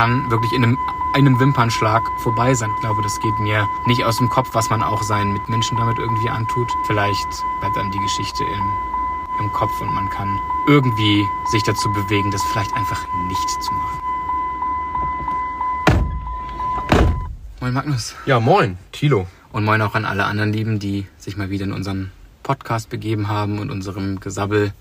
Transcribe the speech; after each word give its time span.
kann 0.00 0.30
wirklich 0.30 0.54
in 0.54 0.64
einem, 0.64 0.78
einem 1.12 1.38
Wimpernschlag 1.38 2.02
vorbei 2.20 2.54
sein. 2.54 2.70
Ich 2.74 2.80
glaube, 2.80 3.02
das 3.02 3.20
geht 3.20 3.38
mir 3.38 3.68
nicht 3.86 4.02
aus 4.02 4.16
dem 4.16 4.30
Kopf, 4.30 4.48
was 4.54 4.70
man 4.70 4.82
auch 4.82 5.02
seinen 5.02 5.34
Mitmenschen 5.34 5.76
damit 5.76 5.98
irgendwie 5.98 6.30
antut. 6.30 6.72
Vielleicht 6.86 7.28
bleibt 7.60 7.76
dann 7.76 7.90
die 7.90 7.98
Geschichte 7.98 8.42
im, 8.44 9.44
im 9.44 9.52
Kopf 9.52 9.78
und 9.78 9.92
man 9.92 10.08
kann 10.08 10.40
irgendwie 10.66 11.22
sich 11.50 11.62
dazu 11.64 11.92
bewegen, 11.92 12.30
das 12.30 12.42
vielleicht 12.44 12.72
einfach 12.72 13.06
nicht 13.28 13.50
zu 13.62 13.74
machen. 13.74 14.00
Moin 17.60 17.74
Magnus. 17.74 18.14
Ja, 18.24 18.40
moin, 18.40 18.78
Tilo. 18.92 19.26
Und 19.52 19.66
moin 19.66 19.82
auch 19.82 19.94
an 19.94 20.06
alle 20.06 20.24
anderen 20.24 20.50
Lieben, 20.50 20.78
die 20.78 21.06
sich 21.18 21.36
mal 21.36 21.50
wieder 21.50 21.66
in 21.66 21.72
unseren 21.72 22.10
Podcast 22.42 22.88
begeben 22.88 23.28
haben 23.28 23.58
und 23.58 23.70
unserem 23.70 24.18
Gesabbel 24.18 24.72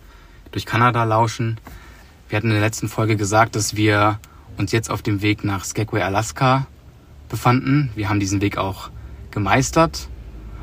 durch 0.51 0.65
Kanada 0.65 1.03
lauschen. 1.03 1.59
Wir 2.29 2.37
hatten 2.37 2.47
in 2.47 2.53
der 2.53 2.61
letzten 2.61 2.87
Folge 2.87 3.17
gesagt, 3.17 3.57
dass 3.57 3.75
wir 3.75 4.17
uns 4.59 4.71
jetzt 4.73 4.91
auf 4.91 5.01
dem 5.01 5.21
Weg 5.21 5.43
nach 5.43 5.63
Skagway, 5.63 6.01
Alaska 6.01 6.67
befanden. 7.29 7.89
Wir 7.95 8.09
haben 8.09 8.19
diesen 8.19 8.41
Weg 8.41 8.57
auch 8.57 8.89
gemeistert. 9.31 10.09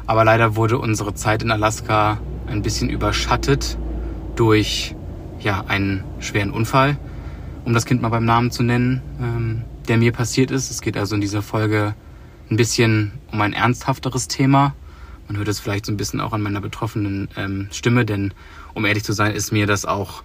Aber 0.07 0.25
leider 0.25 0.55
wurde 0.55 0.79
unsere 0.79 1.15
Zeit 1.15 1.43
in 1.43 1.51
Alaska 1.51 2.21
ein 2.47 2.62
bisschen 2.62 2.91
überschattet 2.91 3.77
durch 4.37 4.95
ja, 5.41 5.65
einen 5.66 6.05
schweren 6.21 6.51
Unfall, 6.51 6.98
um 7.65 7.73
das 7.73 7.87
Kind 7.87 8.02
mal 8.02 8.11
beim 8.11 8.24
Namen 8.24 8.51
zu 8.51 8.62
nennen, 8.62 9.02
ähm, 9.21 9.65
der 9.88 9.97
mir 9.97 10.13
passiert 10.13 10.51
ist. 10.51 10.71
Es 10.71 10.80
geht 10.80 10.97
also 10.97 11.15
in 11.15 11.21
dieser 11.21 11.43
Folge 11.43 11.95
ein 12.51 12.57
bisschen 12.57 13.13
um 13.33 13.41
ein 13.41 13.52
ernsthafteres 13.52 14.29
Thema. 14.29 14.74
Man 15.27 15.38
hört 15.38 15.49
es 15.49 15.59
vielleicht 15.59 15.87
so 15.87 15.93
ein 15.93 15.97
bisschen 15.97 16.21
auch 16.21 16.33
an 16.33 16.43
meiner 16.43 16.60
betroffenen 16.60 17.29
ähm, 17.37 17.69
Stimme, 17.73 18.05
denn 18.05 18.33
um 18.74 18.85
ehrlich 18.85 19.02
zu 19.02 19.13
sein, 19.13 19.33
ist 19.33 19.52
mir 19.52 19.66
das 19.66 19.85
auch, 19.85 20.23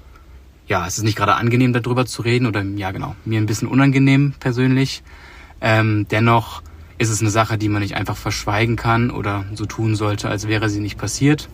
ja, 0.72 0.88
es 0.88 0.98
ist 0.98 1.04
nicht 1.04 1.18
gerade 1.18 1.36
angenehm, 1.36 1.74
darüber 1.74 2.06
zu 2.06 2.22
reden 2.22 2.48
oder 2.48 2.64
ja, 2.64 2.92
genau, 2.92 3.14
mir 3.26 3.42
ein 3.42 3.46
bisschen 3.46 3.68
unangenehm 3.68 4.34
persönlich. 4.40 5.04
Ähm, 5.60 6.08
dennoch 6.10 6.62
ist 6.98 7.10
es 7.10 7.20
eine 7.20 7.30
Sache, 7.30 7.58
die 7.58 7.68
man 7.68 7.82
nicht 7.82 7.98
einfach 7.98 8.16
verschweigen 8.16 8.78
kann 8.78 9.12
oder 9.12 9.44
so 9.54 9.66
tun 9.66 9.98
sollte, 9.98 10.30
als 10.30 10.48
wäre 10.48 10.70
sie 10.70 10.80
nicht 10.80 10.98
passiert. 10.98 11.50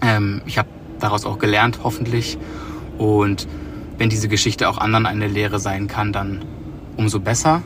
Ähm, 0.00 0.40
ich 0.46 0.56
habe 0.56 0.70
daraus 0.98 1.26
auch 1.26 1.38
gelernt, 1.38 1.80
hoffentlich. 1.82 2.38
Und 2.96 3.46
wenn 3.98 4.08
diese 4.08 4.28
Geschichte 4.28 4.70
auch 4.70 4.78
anderen 4.78 5.04
eine 5.04 5.26
Lehre 5.26 5.60
sein 5.60 5.86
kann, 5.86 6.14
dann 6.14 6.42
umso 6.96 7.20
besser. 7.20 7.60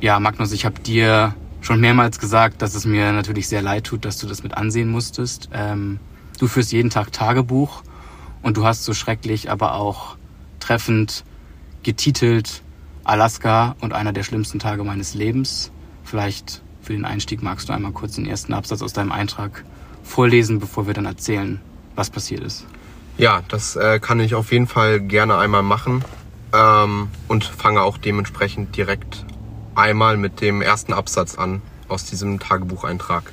Ja, 0.00 0.18
Magnus, 0.20 0.52
ich 0.52 0.64
habe 0.64 0.80
dir 0.80 1.34
schon 1.60 1.80
mehrmals 1.80 2.18
gesagt, 2.18 2.62
dass 2.62 2.74
es 2.74 2.86
mir 2.86 3.12
natürlich 3.12 3.46
sehr 3.46 3.60
leid 3.60 3.84
tut, 3.84 4.06
dass 4.06 4.16
du 4.16 4.26
das 4.26 4.42
mit 4.42 4.56
ansehen 4.56 4.88
musstest. 4.88 5.50
Ähm, 5.52 6.00
du 6.38 6.46
führst 6.46 6.72
jeden 6.72 6.88
Tag 6.88 7.12
Tagebuch 7.12 7.82
und 8.42 8.56
du 8.56 8.64
hast 8.64 8.84
so 8.84 8.94
schrecklich, 8.94 9.50
aber 9.50 9.74
auch 9.74 10.16
treffend 10.60 11.24
getitelt 11.82 12.62
Alaska 13.04 13.76
und 13.80 13.92
einer 13.92 14.12
der 14.12 14.22
schlimmsten 14.22 14.58
Tage 14.58 14.84
meines 14.84 15.14
Lebens. 15.14 15.70
Vielleicht 16.04 16.62
für 16.82 16.92
den 16.92 17.04
Einstieg 17.04 17.42
magst 17.42 17.68
du 17.68 17.72
einmal 17.72 17.92
kurz 17.92 18.14
den 18.14 18.26
ersten 18.26 18.52
Absatz 18.52 18.82
aus 18.82 18.92
deinem 18.92 19.12
Eintrag 19.12 19.64
vorlesen, 20.02 20.58
bevor 20.58 20.86
wir 20.86 20.94
dann 20.94 21.06
erzählen, 21.06 21.60
was 21.94 22.10
passiert 22.10 22.42
ist. 22.42 22.66
Ja, 23.16 23.42
das 23.48 23.76
äh, 23.76 23.98
kann 23.98 24.20
ich 24.20 24.34
auf 24.34 24.52
jeden 24.52 24.66
Fall 24.66 25.00
gerne 25.00 25.36
einmal 25.38 25.62
machen 25.62 26.04
ähm, 26.54 27.08
und 27.26 27.44
fange 27.44 27.82
auch 27.82 27.98
dementsprechend 27.98 28.76
direkt 28.76 29.24
einmal 29.74 30.16
mit 30.16 30.40
dem 30.40 30.62
ersten 30.62 30.92
Absatz 30.92 31.36
an 31.36 31.62
aus 31.88 32.04
diesem 32.04 32.38
Tagebucheintrag. 32.38 33.32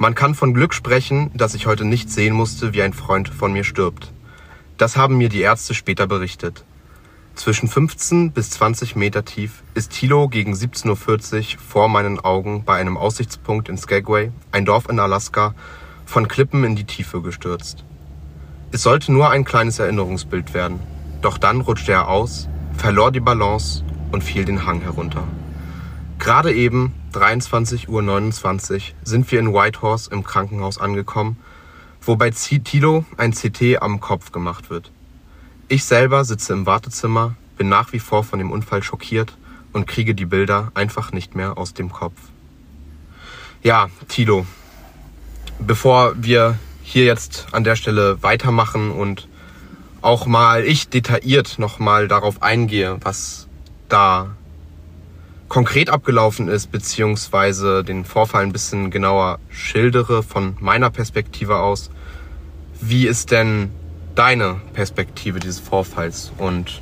Man 0.00 0.14
kann 0.14 0.36
von 0.36 0.54
Glück 0.54 0.74
sprechen, 0.74 1.32
dass 1.34 1.54
ich 1.54 1.66
heute 1.66 1.84
nicht 1.84 2.08
sehen 2.08 2.32
musste, 2.32 2.72
wie 2.72 2.82
ein 2.82 2.92
Freund 2.92 3.28
von 3.28 3.52
mir 3.52 3.64
stirbt. 3.64 4.12
Das 4.76 4.96
haben 4.96 5.18
mir 5.18 5.28
die 5.28 5.40
Ärzte 5.40 5.74
später 5.74 6.06
berichtet. 6.06 6.64
Zwischen 7.34 7.68
15 7.68 8.30
bis 8.30 8.50
20 8.50 8.94
Meter 8.94 9.24
tief 9.24 9.64
ist 9.74 9.90
Tilo 9.90 10.28
gegen 10.28 10.54
17.40 10.54 11.54
Uhr 11.56 11.60
vor 11.60 11.88
meinen 11.88 12.20
Augen 12.20 12.62
bei 12.64 12.76
einem 12.76 12.96
Aussichtspunkt 12.96 13.68
in 13.68 13.76
Skagway, 13.76 14.30
ein 14.52 14.64
Dorf 14.64 14.88
in 14.88 15.00
Alaska, 15.00 15.56
von 16.06 16.28
Klippen 16.28 16.62
in 16.62 16.76
die 16.76 16.84
Tiefe 16.84 17.20
gestürzt. 17.20 17.84
Es 18.70 18.84
sollte 18.84 19.12
nur 19.12 19.30
ein 19.30 19.44
kleines 19.44 19.80
Erinnerungsbild 19.80 20.54
werden. 20.54 20.78
Doch 21.22 21.38
dann 21.38 21.60
rutschte 21.60 21.90
er 21.90 22.06
aus, 22.06 22.48
verlor 22.76 23.10
die 23.10 23.20
Balance 23.20 23.82
und 24.12 24.22
fiel 24.22 24.44
den 24.44 24.64
Hang 24.64 24.80
herunter. 24.80 25.24
Gerade 26.20 26.52
eben, 26.52 26.94
23.29 27.12 28.74
Uhr, 28.74 28.80
sind 29.02 29.30
wir 29.30 29.40
in 29.40 29.52
Whitehorse 29.52 30.10
im 30.10 30.24
Krankenhaus 30.24 30.78
angekommen, 30.78 31.36
wo 32.02 32.16
bei 32.16 32.30
Tilo 32.30 33.04
ein 33.16 33.32
CT 33.32 33.80
am 33.80 34.00
Kopf 34.00 34.32
gemacht 34.32 34.70
wird. 34.70 34.90
Ich 35.68 35.84
selber 35.84 36.24
sitze 36.24 36.52
im 36.52 36.66
Wartezimmer, 36.66 37.34
bin 37.56 37.68
nach 37.68 37.92
wie 37.92 37.98
vor 37.98 38.24
von 38.24 38.38
dem 38.38 38.50
Unfall 38.50 38.82
schockiert 38.82 39.36
und 39.72 39.86
kriege 39.86 40.14
die 40.14 40.24
Bilder 40.24 40.70
einfach 40.74 41.12
nicht 41.12 41.34
mehr 41.34 41.58
aus 41.58 41.74
dem 41.74 41.92
Kopf. 41.92 42.16
Ja, 43.62 43.88
Tilo, 44.08 44.46
bevor 45.58 46.14
wir 46.16 46.58
hier 46.82 47.04
jetzt 47.04 47.48
an 47.52 47.64
der 47.64 47.76
Stelle 47.76 48.22
weitermachen 48.22 48.90
und 48.90 49.28
auch 50.00 50.26
mal 50.26 50.64
ich 50.64 50.88
detailliert 50.88 51.58
nochmal 51.58 52.08
darauf 52.08 52.42
eingehe, 52.42 52.96
was 53.02 53.48
da 53.88 54.36
konkret 55.48 55.90
abgelaufen 55.90 56.48
ist, 56.48 56.70
beziehungsweise 56.70 57.82
den 57.82 58.04
Vorfall 58.04 58.42
ein 58.42 58.52
bisschen 58.52 58.90
genauer 58.90 59.38
schildere 59.48 60.22
von 60.22 60.56
meiner 60.60 60.90
Perspektive 60.90 61.58
aus. 61.58 61.90
Wie 62.80 63.06
ist 63.06 63.30
denn 63.30 63.70
deine 64.14 64.60
Perspektive 64.74 65.40
dieses 65.40 65.58
Vorfalls 65.58 66.32
und 66.38 66.80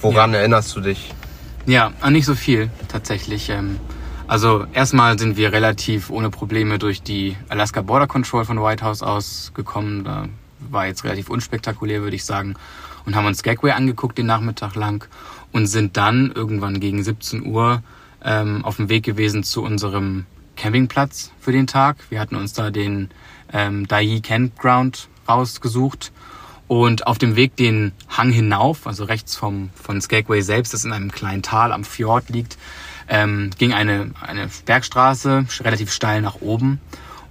woran 0.00 0.32
ja. 0.32 0.40
erinnerst 0.40 0.74
du 0.76 0.80
dich? 0.80 1.12
Ja, 1.66 1.92
an 2.00 2.14
nicht 2.14 2.26
so 2.26 2.34
viel 2.34 2.70
tatsächlich. 2.88 3.50
Ähm, 3.50 3.78
also 4.26 4.66
erstmal 4.72 5.18
sind 5.18 5.36
wir 5.36 5.52
relativ 5.52 6.10
ohne 6.10 6.30
Probleme 6.30 6.78
durch 6.78 7.02
die 7.02 7.36
Alaska 7.48 7.82
Border 7.82 8.06
Control 8.06 8.44
von 8.44 8.62
White 8.62 8.84
House 8.84 9.02
ausgekommen. 9.02 10.04
Da 10.04 10.26
war 10.70 10.86
jetzt 10.86 11.04
relativ 11.04 11.28
unspektakulär, 11.28 12.02
würde 12.02 12.16
ich 12.16 12.24
sagen. 12.24 12.54
Und 13.06 13.14
haben 13.14 13.26
uns 13.26 13.38
Skagway 13.38 13.72
angeguckt 13.72 14.18
den 14.18 14.26
Nachmittag 14.26 14.74
lang 14.74 15.06
und 15.52 15.66
sind 15.66 15.96
dann 15.96 16.32
irgendwann 16.34 16.80
gegen 16.80 17.02
17 17.02 17.44
Uhr 17.44 17.82
ähm, 18.24 18.64
auf 18.64 18.76
dem 18.76 18.88
Weg 18.88 19.04
gewesen 19.04 19.44
zu 19.44 19.62
unserem 19.62 20.26
Campingplatz 20.56 21.32
für 21.40 21.52
den 21.52 21.66
Tag. 21.66 21.96
Wir 22.10 22.20
hatten 22.20 22.36
uns 22.36 22.52
da 22.52 22.70
den 22.70 23.10
ähm, 23.52 23.86
Dai 23.88 24.20
Campground 24.22 25.08
rausgesucht 25.28 26.12
und 26.68 27.06
auf 27.06 27.18
dem 27.18 27.34
Weg 27.34 27.56
den 27.56 27.92
Hang 28.08 28.30
hinauf, 28.30 28.86
also 28.86 29.04
rechts 29.04 29.36
vom 29.36 29.70
von 29.74 30.00
Skagway 30.00 30.40
selbst, 30.42 30.72
das 30.72 30.84
in 30.84 30.92
einem 30.92 31.10
kleinen 31.10 31.42
Tal 31.42 31.72
am 31.72 31.84
Fjord 31.84 32.28
liegt, 32.28 32.58
ähm, 33.08 33.50
ging 33.58 33.72
eine 33.72 34.12
eine 34.20 34.48
Bergstraße 34.66 35.46
relativ 35.60 35.92
steil 35.92 36.20
nach 36.20 36.40
oben 36.40 36.80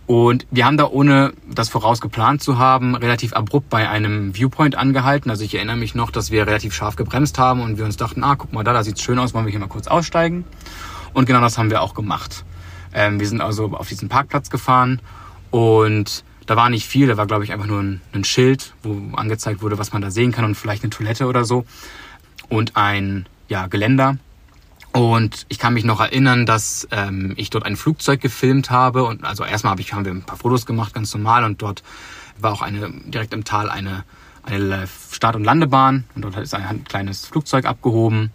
und 0.10 0.48
wir 0.50 0.66
haben 0.66 0.76
da, 0.76 0.88
ohne 0.88 1.34
das 1.54 1.70
voraus 1.70 2.02
geplant 2.02 2.42
zu 2.42 2.58
haben, 2.58 2.96
relativ 2.96 3.34
abrupt 3.34 3.70
bei 3.70 3.88
einem 3.88 4.34
Viewpoint 4.34 4.74
angehalten. 4.74 5.30
Also 5.30 5.44
ich 5.44 5.54
erinnere 5.54 5.78
mich 5.78 5.94
noch, 5.94 6.10
dass 6.10 6.32
wir 6.32 6.48
relativ 6.48 6.74
scharf 6.74 6.96
gebremst 6.96 7.38
haben 7.38 7.62
und 7.62 7.78
wir 7.78 7.86
uns 7.86 7.96
dachten, 7.96 8.24
ah, 8.24 8.36
guck 8.36 8.52
mal 8.52 8.64
da, 8.64 8.74
da 8.74 8.84
sieht's 8.84 9.04
schön 9.04 9.20
aus, 9.20 9.36
wollen 9.36 9.46
wir 9.46 9.52
hier 9.52 9.60
mal 9.60 9.68
kurz 9.68 9.86
aussteigen. 9.86 10.46
Und 11.14 11.28
genau 11.28 11.42
das 11.42 11.60
haben 11.60 11.70
wir 11.70 11.84
auch 11.84 11.94
gemacht. 11.94 12.44
Ähm, 12.92 13.20
wir 13.20 13.28
sind 13.28 13.40
also 13.40 13.66
auf 13.66 13.88
diesen 13.88 14.10
Parkplatz 14.10 14.50
gefahren 14.50 15.00
und 15.52 16.24
da 16.48 16.56
war 16.56 16.72
nicht 16.72 16.88
viel, 16.88 17.06
da 17.06 17.16
war, 17.16 17.28
glaube 17.28 17.44
ich, 17.44 17.54
einfach 17.54 17.68
nur 17.68 17.80
ein, 17.80 18.02
ein 18.12 18.24
Schild, 18.24 18.74
wo 18.82 19.16
angezeigt 19.16 19.62
wurde, 19.62 19.78
was 19.78 19.94
man 19.94 20.02
da 20.02 20.10
sehen 20.10 20.32
kann 20.32 20.44
und 20.44 20.56
vielleicht 20.56 20.82
eine 20.82 20.90
Toilette 20.90 21.28
oder 21.28 21.46
so. 21.46 21.66
Und 22.48 22.76
ein 22.76 23.28
ja, 23.48 23.68
Geländer. 23.68 24.18
Und 24.92 25.46
ich 25.50 25.60
kann 25.60 25.74
mich 25.74 25.84
noch 25.84 26.00
erinnern, 26.00 26.46
dass 26.46 26.88
ähm, 26.92 27.34
ich 27.38 27.50
dort 27.50 27.66
ein 27.66 27.76
Flugzeug 27.76 28.22
gefilmt 28.22 28.72
habe. 28.72 29.04
Und 29.04 29.24
also 29.24 29.44
erstmal 29.44 29.72
hab 29.72 29.80
ich, 29.80 29.94
haben 29.94 30.06
wir 30.06 30.12
ein 30.12 30.24
paar 30.24 30.38
Fotos 30.38 30.66
gemacht, 30.66 30.94
ganz 30.94 31.14
normal. 31.14 31.44
Und 31.44 31.62
dort 31.62 31.84
war 32.40 32.52
auch 32.52 32.62
eine 32.62 32.92
direkt 33.06 33.34
im 33.34 33.44
Tal 33.44 33.70
eine, 33.70 34.04
eine 34.44 34.88
Start- 35.12 35.36
und 35.36 35.44
Landebahn. 35.44 36.06
Und 36.16 36.24
dort 36.24 36.38
ist 36.38 36.56
ein 36.56 36.84
kleines 36.86 37.26
Flugzeug 37.26 37.66
abgehoben. 37.66 38.32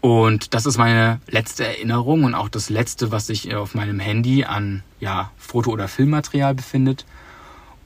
Und 0.00 0.54
das 0.54 0.66
ist 0.66 0.78
meine 0.78 1.20
letzte 1.28 1.66
Erinnerung 1.66 2.24
und 2.24 2.34
auch 2.34 2.48
das 2.48 2.70
letzte, 2.70 3.12
was 3.12 3.26
sich 3.26 3.54
auf 3.54 3.74
meinem 3.74 4.00
Handy 4.00 4.44
an 4.44 4.82
ja, 4.98 5.30
Foto- 5.36 5.70
oder 5.70 5.88
Filmmaterial 5.88 6.54
befindet. 6.54 7.04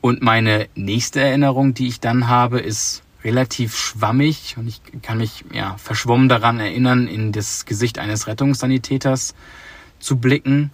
Und 0.00 0.22
meine 0.22 0.68
nächste 0.74 1.20
Erinnerung, 1.20 1.74
die 1.74 1.88
ich 1.88 1.98
dann 1.98 2.28
habe, 2.28 2.60
ist 2.60 3.03
relativ 3.24 3.76
schwammig 3.76 4.56
und 4.58 4.68
ich 4.68 4.80
kann 5.02 5.18
mich 5.18 5.44
ja 5.52 5.76
verschwommen 5.78 6.28
daran 6.28 6.60
erinnern, 6.60 7.08
in 7.08 7.32
das 7.32 7.64
Gesicht 7.64 7.98
eines 7.98 8.26
Rettungssanitäters 8.26 9.34
zu 9.98 10.18
blicken. 10.18 10.70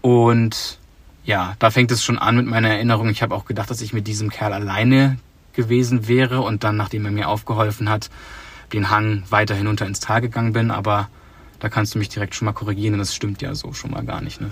Und 0.00 0.78
ja, 1.24 1.54
da 1.58 1.70
fängt 1.70 1.90
es 1.90 2.02
schon 2.02 2.18
an 2.18 2.36
mit 2.36 2.46
meiner 2.46 2.70
Erinnerung. 2.70 3.10
Ich 3.10 3.22
habe 3.22 3.34
auch 3.34 3.44
gedacht, 3.44 3.70
dass 3.70 3.82
ich 3.82 3.92
mit 3.92 4.06
diesem 4.06 4.30
Kerl 4.30 4.52
alleine 4.52 5.18
gewesen 5.52 6.08
wäre 6.08 6.40
und 6.40 6.64
dann, 6.64 6.76
nachdem 6.76 7.04
er 7.04 7.10
mir 7.10 7.28
aufgeholfen 7.28 7.90
hat, 7.90 8.10
den 8.72 8.90
Hang 8.90 9.24
weiter 9.28 9.54
hinunter 9.54 9.86
ins 9.86 10.00
Tal 10.00 10.20
gegangen 10.20 10.52
bin. 10.52 10.70
Aber 10.70 11.08
da 11.58 11.68
kannst 11.68 11.94
du 11.94 11.98
mich 11.98 12.08
direkt 12.08 12.34
schon 12.34 12.46
mal 12.46 12.52
korrigieren, 12.52 12.98
das 12.98 13.14
stimmt 13.14 13.42
ja 13.42 13.54
so 13.54 13.72
schon 13.72 13.90
mal 13.90 14.04
gar 14.04 14.20
nicht. 14.20 14.40
Ne? 14.40 14.50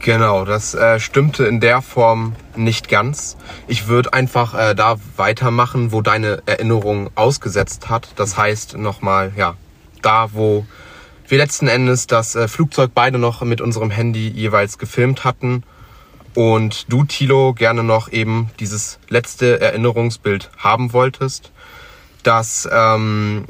Genau, 0.00 0.44
das 0.44 0.74
äh, 0.74 1.00
stimmte 1.00 1.46
in 1.46 1.58
der 1.58 1.82
Form 1.82 2.36
nicht 2.54 2.88
ganz. 2.88 3.36
Ich 3.66 3.88
würde 3.88 4.12
einfach 4.12 4.54
äh, 4.54 4.74
da 4.74 4.96
weitermachen, 5.16 5.90
wo 5.90 6.00
deine 6.00 6.42
Erinnerung 6.46 7.10
ausgesetzt 7.14 7.88
hat. 7.88 8.08
Das 8.16 8.36
heißt 8.36 8.76
nochmal, 8.76 9.32
ja, 9.36 9.54
da, 10.02 10.28
wo 10.32 10.66
wir 11.28 11.38
letzten 11.38 11.66
Endes 11.66 12.06
das 12.06 12.36
äh, 12.36 12.46
Flugzeug 12.46 12.92
beide 12.94 13.18
noch 13.18 13.42
mit 13.42 13.60
unserem 13.60 13.90
Handy 13.90 14.28
jeweils 14.28 14.78
gefilmt 14.78 15.24
hatten. 15.24 15.64
Und 16.34 16.92
du, 16.92 17.04
Tilo, 17.04 17.54
gerne 17.54 17.82
noch 17.82 18.12
eben 18.12 18.50
dieses 18.60 18.98
letzte 19.08 19.60
Erinnerungsbild 19.60 20.50
haben 20.58 20.92
wolltest, 20.92 21.50
das 22.22 22.68
ähm, 22.70 23.46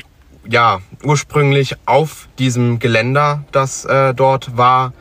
ja 0.48 0.80
ursprünglich 1.02 1.74
auf 1.84 2.28
diesem 2.38 2.78
Geländer, 2.78 3.44
das 3.50 3.84
äh, 3.84 4.14
dort 4.14 4.56
war, 4.56 4.92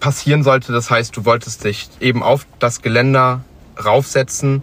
passieren 0.00 0.42
sollte. 0.42 0.72
Das 0.72 0.90
heißt, 0.90 1.16
du 1.16 1.24
wolltest 1.24 1.64
dich 1.64 1.88
eben 2.00 2.22
auf 2.22 2.46
das 2.58 2.82
Geländer 2.82 3.42
raufsetzen. 3.82 4.62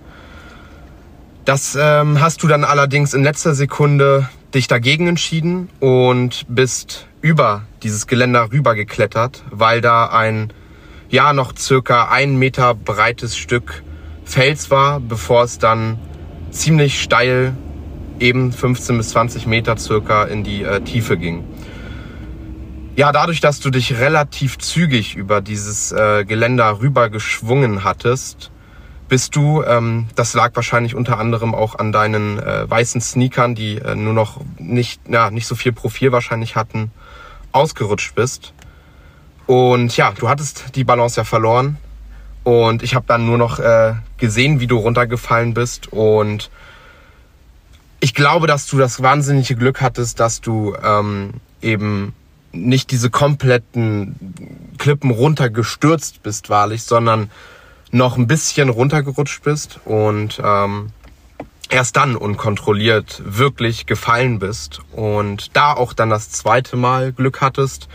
Das 1.45 1.77
ähm, 1.79 2.19
hast 2.21 2.41
du 2.43 2.47
dann 2.47 2.63
allerdings 2.63 3.13
in 3.13 3.23
letzter 3.23 3.53
Sekunde 3.53 4.27
dich 4.53 4.67
dagegen 4.67 5.07
entschieden 5.07 5.69
und 5.79 6.45
bist 6.47 7.07
über 7.21 7.63
dieses 7.83 8.07
Geländer 8.07 8.51
rübergeklettert, 8.51 9.43
weil 9.51 9.81
da 9.81 10.07
ein 10.07 10.51
ja 11.09 11.33
noch 11.33 11.55
circa 11.57 12.09
ein 12.09 12.37
Meter 12.37 12.73
breites 12.73 13.37
Stück 13.37 13.83
Fels 14.23 14.71
war, 14.71 14.99
bevor 14.99 15.43
es 15.43 15.59
dann 15.59 15.99
ziemlich 16.49 17.01
steil 17.01 17.55
eben 18.19 18.51
15 18.51 18.97
bis 18.97 19.09
20 19.09 19.45
Meter 19.45 19.77
circa 19.77 20.23
in 20.23 20.43
die 20.43 20.63
äh, 20.63 20.81
Tiefe 20.81 21.17
ging. 21.17 21.43
Ja, 22.97 23.11
dadurch, 23.11 23.41
dass 23.41 23.59
du 23.59 23.71
dich 23.71 23.99
relativ 23.99 24.57
zügig 24.57 25.17
über 25.17 25.41
dieses 25.41 25.91
äh, 25.91 26.23
Geländer 26.23 26.79
rüber 26.79 27.09
geschwungen 27.09 27.83
hattest, 27.83 28.51
bist 29.09 29.35
du, 29.35 29.63
ähm, 29.63 30.07
das 30.15 30.33
lag 30.33 30.51
wahrscheinlich 30.55 30.95
unter 30.95 31.19
anderem 31.19 31.53
auch 31.53 31.77
an 31.77 31.91
deinen 31.91 32.39
äh, 32.39 32.69
weißen 32.69 33.01
Sneakern, 33.01 33.53
die 33.53 33.79
äh, 33.79 33.95
nur 33.95 34.13
noch 34.13 34.39
nicht, 34.57 35.01
ja, 35.09 35.29
nicht 35.29 35.45
so 35.45 35.55
viel 35.55 35.73
Profil 35.73 36.13
wahrscheinlich 36.13 36.55
hatten, 36.55 36.89
ausgerutscht 37.51 38.15
bist. 38.15 38.53
Und 39.45 39.97
ja, 39.97 40.13
du 40.17 40.29
hattest 40.29 40.75
die 40.75 40.85
Balance 40.85 41.19
ja 41.19 41.25
verloren. 41.25 41.77
Und 42.45 42.81
ich 42.81 42.95
habe 42.95 43.05
dann 43.07 43.25
nur 43.25 43.37
noch 43.37 43.59
äh, 43.59 43.95
gesehen, 44.17 44.61
wie 44.61 44.67
du 44.67 44.77
runtergefallen 44.77 45.53
bist. 45.53 45.91
Und 45.91 46.49
ich 47.99 48.13
glaube, 48.13 48.47
dass 48.47 48.67
du 48.67 48.77
das 48.77 49.03
wahnsinnige 49.03 49.57
Glück 49.57 49.81
hattest, 49.81 50.21
dass 50.21 50.39
du 50.39 50.75
ähm, 50.81 51.33
eben 51.61 52.13
nicht 52.55 52.91
diese 52.91 53.09
kompletten 53.09 54.15
Klippen 54.77 55.11
runtergestürzt 55.11 56.23
bist, 56.23 56.49
wahrlich, 56.49 56.83
sondern 56.83 57.29
noch 57.91 58.17
ein 58.17 58.27
bisschen 58.27 58.69
runtergerutscht 58.69 59.43
bist 59.43 59.79
und 59.85 60.41
ähm, 60.43 60.91
erst 61.69 61.95
dann 61.95 62.15
unkontrolliert 62.15 63.21
wirklich 63.25 63.85
gefallen 63.85 64.39
bist 64.39 64.81
und 64.91 65.55
da 65.55 65.73
auch 65.73 65.93
dann 65.93 66.09
das 66.09 66.29
zweite 66.29 66.77
Mal 66.77 67.11
Glück 67.13 67.41
hattest, 67.41 67.87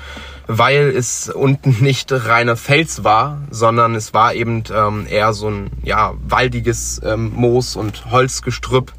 weil 0.46 0.88
es 0.88 1.28
unten 1.28 1.76
nicht 1.80 2.10
reiner 2.12 2.56
Fels 2.56 3.04
war, 3.04 3.42
sondern 3.50 3.94
es 3.94 4.14
war 4.14 4.34
eben 4.34 4.64
ähm, 4.74 5.06
eher 5.08 5.32
so 5.32 5.48
ein 5.48 5.70
ja 5.82 6.14
waldiges 6.22 7.00
ähm, 7.04 7.32
Moos 7.34 7.76
und 7.76 8.10
Holzgestrüpp 8.10 8.92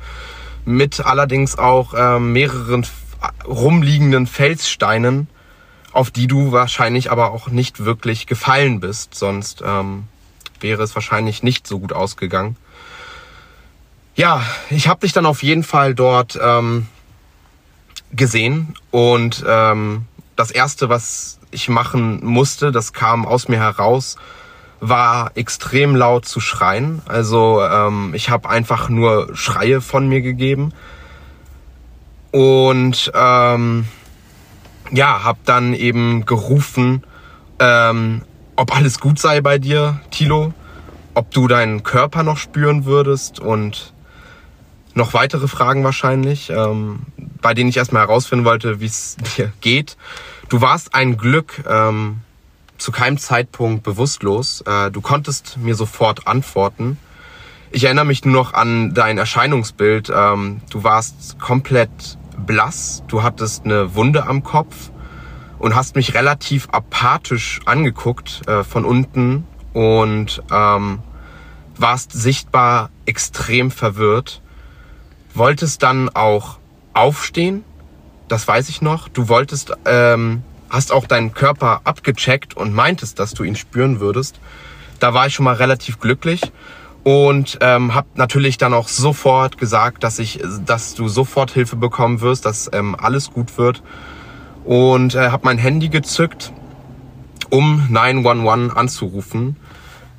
mit 0.65 1.05
allerdings 1.05 1.57
auch 1.57 1.93
ähm, 1.97 2.33
mehreren 2.33 2.85
rumliegenden 3.45 4.27
Felssteinen, 4.27 5.27
auf 5.91 6.11
die 6.11 6.27
du 6.27 6.51
wahrscheinlich 6.51 7.11
aber 7.11 7.31
auch 7.31 7.49
nicht 7.49 7.83
wirklich 7.83 8.27
gefallen 8.27 8.79
bist, 8.79 9.15
sonst 9.15 9.61
ähm, 9.65 10.03
wäre 10.59 10.83
es 10.83 10.95
wahrscheinlich 10.95 11.43
nicht 11.43 11.67
so 11.67 11.79
gut 11.79 11.93
ausgegangen. 11.93 12.55
Ja, 14.15 14.43
ich 14.69 14.87
habe 14.87 15.01
dich 15.01 15.13
dann 15.13 15.25
auf 15.25 15.43
jeden 15.43 15.63
Fall 15.63 15.95
dort 15.95 16.39
ähm, 16.41 16.87
gesehen 18.11 18.75
und 18.91 19.43
ähm, 19.47 20.05
das 20.35 20.51
erste, 20.51 20.89
was 20.89 21.39
ich 21.51 21.69
machen 21.69 22.25
musste, 22.25 22.71
das 22.71 22.93
kam 22.93 23.25
aus 23.25 23.47
mir 23.47 23.59
heraus, 23.59 24.17
war 24.79 25.31
extrem 25.35 25.95
laut 25.95 26.25
zu 26.25 26.39
schreien. 26.39 27.01
Also 27.05 27.61
ähm, 27.61 28.13
ich 28.13 28.29
habe 28.29 28.49
einfach 28.49 28.89
nur 28.89 29.35
Schreie 29.35 29.81
von 29.81 30.07
mir 30.09 30.21
gegeben 30.21 30.73
und 32.31 33.11
ähm, 33.13 33.85
ja, 34.91 35.23
habe 35.23 35.39
dann 35.45 35.73
eben 35.73 36.25
gerufen, 36.25 37.03
ähm, 37.59 38.21
ob 38.55 38.75
alles 38.75 38.99
gut 38.99 39.19
sei 39.19 39.41
bei 39.41 39.57
dir, 39.57 39.99
Tilo, 40.11 40.53
ob 41.13 41.31
du 41.31 41.47
deinen 41.47 41.83
Körper 41.83 42.23
noch 42.23 42.37
spüren 42.37 42.85
würdest 42.85 43.39
und 43.39 43.93
noch 44.93 45.13
weitere 45.13 45.47
Fragen 45.47 45.83
wahrscheinlich, 45.83 46.49
ähm, 46.49 46.99
bei 47.41 47.53
denen 47.53 47.69
ich 47.69 47.77
erstmal 47.77 48.03
herausfinden 48.03 48.45
wollte, 48.45 48.81
wie 48.81 48.85
es 48.85 49.15
dir 49.37 49.51
geht. 49.61 49.97
Du 50.49 50.61
warst 50.61 50.93
ein 50.93 51.17
Glück 51.17 51.63
ähm, 51.67 52.19
zu 52.77 52.91
keinem 52.91 53.17
Zeitpunkt 53.17 53.83
bewusstlos. 53.83 54.61
Äh, 54.61 54.91
du 54.91 55.01
konntest 55.01 55.57
mir 55.57 55.75
sofort 55.75 56.27
antworten. 56.27 56.97
Ich 57.71 57.85
erinnere 57.85 58.05
mich 58.05 58.25
nur 58.25 58.33
noch 58.33 58.53
an 58.53 58.93
dein 58.93 59.17
Erscheinungsbild. 59.17 60.11
Ähm, 60.13 60.61
du 60.69 60.83
warst 60.83 61.39
komplett 61.39 62.17
blass, 62.37 63.03
du 63.07 63.23
hattest 63.23 63.65
eine 63.65 63.95
Wunde 63.95 64.25
am 64.25 64.43
Kopf 64.43 64.91
und 65.59 65.75
hast 65.75 65.95
mich 65.95 66.13
relativ 66.13 66.67
apathisch 66.71 67.59
angeguckt 67.65 68.47
äh, 68.47 68.63
von 68.63 68.85
unten 68.85 69.45
und 69.73 70.41
ähm, 70.51 70.99
warst 71.77 72.11
sichtbar 72.11 72.89
extrem 73.05 73.71
verwirrt. 73.71 74.41
Wolltest 75.33 75.83
dann 75.83 76.09
auch 76.09 76.57
aufstehen, 76.93 77.63
das 78.27 78.47
weiß 78.47 78.69
ich 78.69 78.81
noch. 78.81 79.07
Du 79.07 79.29
wolltest, 79.29 79.73
ähm, 79.85 80.43
hast 80.69 80.91
auch 80.91 81.05
deinen 81.05 81.33
Körper 81.33 81.81
abgecheckt 81.83 82.55
und 82.55 82.73
meintest, 82.73 83.19
dass 83.19 83.33
du 83.33 83.43
ihn 83.43 83.55
spüren 83.55 83.99
würdest. 83.99 84.39
Da 84.99 85.13
war 85.13 85.27
ich 85.27 85.33
schon 85.33 85.45
mal 85.45 85.55
relativ 85.55 85.99
glücklich 85.99 86.51
und 87.03 87.57
ähm, 87.61 87.95
habe 87.95 88.07
natürlich 88.15 88.57
dann 88.57 88.73
auch 88.73 88.87
sofort 88.87 89.57
gesagt, 89.57 90.03
dass 90.03 90.19
ich, 90.19 90.39
dass 90.65 90.93
du 90.93 91.07
sofort 91.07 91.51
Hilfe 91.51 91.75
bekommen 91.75 92.21
wirst, 92.21 92.45
dass 92.45 92.69
ähm, 92.73 92.95
alles 92.95 93.31
gut 93.31 93.57
wird 93.57 93.81
und 94.63 95.15
äh, 95.15 95.29
habe 95.29 95.45
mein 95.45 95.57
Handy 95.57 95.89
gezückt, 95.89 96.53
um 97.49 97.87
911 97.89 98.75
anzurufen. 98.75 99.57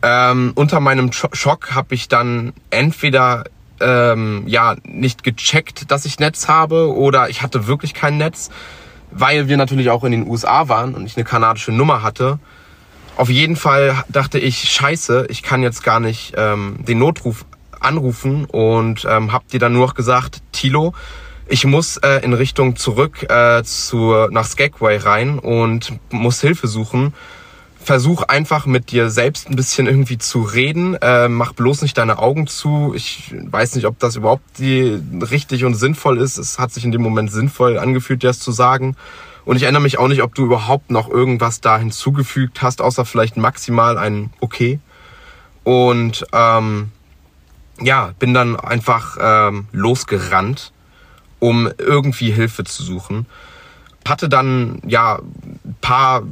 Ähm, 0.02 0.52
unter 0.56 0.80
meinem 0.80 1.12
Schock 1.12 1.74
habe 1.74 1.94
ich 1.94 2.08
dann 2.08 2.52
entweder 2.70 3.44
ähm, 3.80 4.44
ja 4.46 4.74
nicht 4.84 5.22
gecheckt, 5.22 5.90
dass 5.92 6.04
ich 6.04 6.18
Netz 6.18 6.48
habe 6.48 6.92
oder 6.92 7.28
ich 7.28 7.42
hatte 7.42 7.68
wirklich 7.68 7.94
kein 7.94 8.16
Netz, 8.16 8.50
weil 9.12 9.46
wir 9.46 9.56
natürlich 9.56 9.90
auch 9.90 10.02
in 10.02 10.10
den 10.10 10.26
USA 10.26 10.68
waren 10.68 10.94
und 10.94 11.06
ich 11.06 11.16
eine 11.16 11.24
kanadische 11.24 11.70
Nummer 11.70 12.02
hatte. 12.02 12.40
Auf 13.16 13.28
jeden 13.28 13.56
Fall 13.56 14.04
dachte 14.08 14.38
ich, 14.38 14.70
scheiße, 14.70 15.26
ich 15.28 15.42
kann 15.42 15.62
jetzt 15.62 15.84
gar 15.84 16.00
nicht 16.00 16.34
ähm, 16.36 16.76
den 16.80 16.98
Notruf 16.98 17.44
anrufen 17.78 18.46
und 18.46 19.06
ähm, 19.08 19.32
hab 19.32 19.48
dir 19.48 19.60
dann 19.60 19.74
nur 19.74 19.86
noch 19.86 19.94
gesagt, 19.94 20.42
Tilo, 20.52 20.94
ich 21.46 21.66
muss 21.66 21.98
äh, 21.98 22.20
in 22.24 22.32
Richtung 22.32 22.76
zurück 22.76 23.30
äh, 23.30 23.62
zu, 23.64 24.14
nach 24.30 24.46
Skagway 24.46 24.96
rein 24.96 25.38
und 25.38 25.92
muss 26.10 26.40
Hilfe 26.40 26.66
suchen. 26.66 27.12
Versuch 27.78 28.22
einfach 28.22 28.64
mit 28.64 28.92
dir 28.92 29.10
selbst 29.10 29.50
ein 29.50 29.56
bisschen 29.56 29.86
irgendwie 29.86 30.16
zu 30.16 30.42
reden. 30.42 30.94
Äh, 30.94 31.28
mach 31.28 31.52
bloß 31.52 31.82
nicht 31.82 31.98
deine 31.98 32.18
Augen 32.18 32.46
zu. 32.46 32.92
Ich 32.94 33.34
weiß 33.34 33.74
nicht, 33.74 33.86
ob 33.86 33.98
das 33.98 34.16
überhaupt 34.16 34.44
die, 34.58 34.98
richtig 35.20 35.64
und 35.64 35.74
sinnvoll 35.74 36.18
ist. 36.18 36.38
Es 36.38 36.58
hat 36.60 36.72
sich 36.72 36.84
in 36.84 36.92
dem 36.92 37.02
Moment 37.02 37.32
sinnvoll 37.32 37.78
angefühlt, 37.78 38.22
dir 38.22 38.28
das 38.28 38.38
zu 38.38 38.52
sagen. 38.52 38.96
Und 39.44 39.56
ich 39.56 39.64
erinnere 39.64 39.82
mich 39.82 39.98
auch 39.98 40.08
nicht, 40.08 40.22
ob 40.22 40.34
du 40.34 40.44
überhaupt 40.44 40.90
noch 40.90 41.08
irgendwas 41.08 41.60
da 41.60 41.78
hinzugefügt 41.78 42.62
hast, 42.62 42.80
außer 42.80 43.04
vielleicht 43.04 43.36
maximal 43.36 43.98
ein 43.98 44.30
Okay. 44.40 44.78
Und 45.64 46.24
ähm, 46.32 46.90
ja, 47.80 48.12
bin 48.18 48.34
dann 48.34 48.58
einfach 48.58 49.16
ähm, 49.20 49.66
losgerannt, 49.72 50.72
um 51.38 51.68
irgendwie 51.78 52.30
Hilfe 52.30 52.64
zu 52.64 52.82
suchen. 52.82 53.26
Hatte 54.06 54.28
dann 54.28 54.80
ja 54.86 55.20
paar 55.80 56.22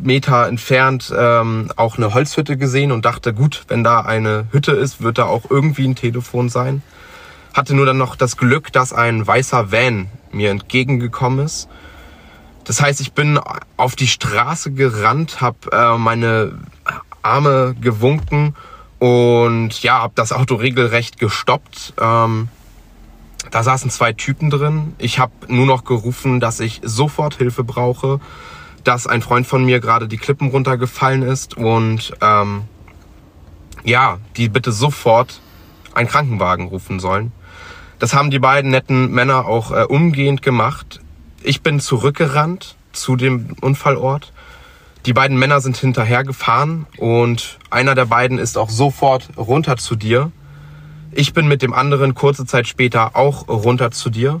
Meter 0.00 0.46
entfernt 0.46 1.12
ähm, 1.16 1.70
auch 1.76 1.96
eine 1.96 2.14
Holzhütte 2.14 2.56
gesehen 2.56 2.92
und 2.92 3.04
dachte, 3.04 3.34
gut, 3.34 3.64
wenn 3.68 3.84
da 3.84 4.00
eine 4.00 4.46
Hütte 4.52 4.72
ist, 4.72 5.02
wird 5.02 5.18
da 5.18 5.24
auch 5.24 5.50
irgendwie 5.50 5.86
ein 5.86 5.96
Telefon 5.96 6.48
sein. 6.48 6.82
Hatte 7.52 7.74
nur 7.74 7.86
dann 7.86 7.98
noch 7.98 8.14
das 8.14 8.36
Glück, 8.36 8.72
dass 8.72 8.92
ein 8.92 9.26
weißer 9.26 9.72
Van 9.72 10.08
mir 10.32 10.50
entgegengekommen 10.50 11.44
ist 11.44 11.68
das 12.68 12.82
heißt, 12.82 13.00
ich 13.00 13.14
bin 13.14 13.40
auf 13.78 13.96
die 13.96 14.06
Straße 14.06 14.72
gerannt, 14.72 15.40
habe 15.40 15.72
äh, 15.72 15.96
meine 15.96 16.52
Arme 17.22 17.74
gewunken 17.80 18.54
und 18.98 19.82
ja, 19.82 20.02
habe 20.02 20.12
das 20.14 20.32
Auto 20.32 20.56
regelrecht 20.56 21.18
gestoppt. 21.18 21.94
Ähm, 21.98 22.48
da 23.50 23.62
saßen 23.62 23.88
zwei 23.88 24.12
Typen 24.12 24.50
drin. 24.50 24.94
Ich 24.98 25.18
habe 25.18 25.32
nur 25.48 25.64
noch 25.64 25.84
gerufen, 25.84 26.40
dass 26.40 26.60
ich 26.60 26.82
sofort 26.84 27.36
Hilfe 27.36 27.64
brauche, 27.64 28.20
dass 28.84 29.06
ein 29.06 29.22
Freund 29.22 29.46
von 29.46 29.64
mir 29.64 29.80
gerade 29.80 30.06
die 30.06 30.18
Klippen 30.18 30.50
runtergefallen 30.50 31.22
ist 31.22 31.56
und 31.56 32.12
ähm, 32.20 32.64
ja, 33.82 34.18
die 34.36 34.50
bitte 34.50 34.72
sofort 34.72 35.40
einen 35.94 36.08
Krankenwagen 36.08 36.68
rufen 36.68 37.00
sollen. 37.00 37.32
Das 37.98 38.12
haben 38.12 38.30
die 38.30 38.38
beiden 38.38 38.70
netten 38.70 39.10
Männer 39.10 39.46
auch 39.46 39.70
äh, 39.70 39.84
umgehend 39.84 40.42
gemacht 40.42 41.00
ich 41.42 41.62
bin 41.62 41.80
zurückgerannt 41.80 42.76
zu 42.92 43.16
dem 43.16 43.54
Unfallort. 43.60 44.32
Die 45.06 45.12
beiden 45.12 45.38
Männer 45.38 45.60
sind 45.60 45.76
hinterhergefahren 45.76 46.86
und 46.98 47.58
einer 47.70 47.94
der 47.94 48.06
beiden 48.06 48.38
ist 48.38 48.58
auch 48.58 48.70
sofort 48.70 49.28
runter 49.36 49.76
zu 49.76 49.96
dir. 49.96 50.32
Ich 51.12 51.32
bin 51.32 51.48
mit 51.48 51.62
dem 51.62 51.72
anderen 51.72 52.14
kurze 52.14 52.44
Zeit 52.44 52.66
später 52.66 53.16
auch 53.16 53.48
runter 53.48 53.90
zu 53.90 54.10
dir. 54.10 54.40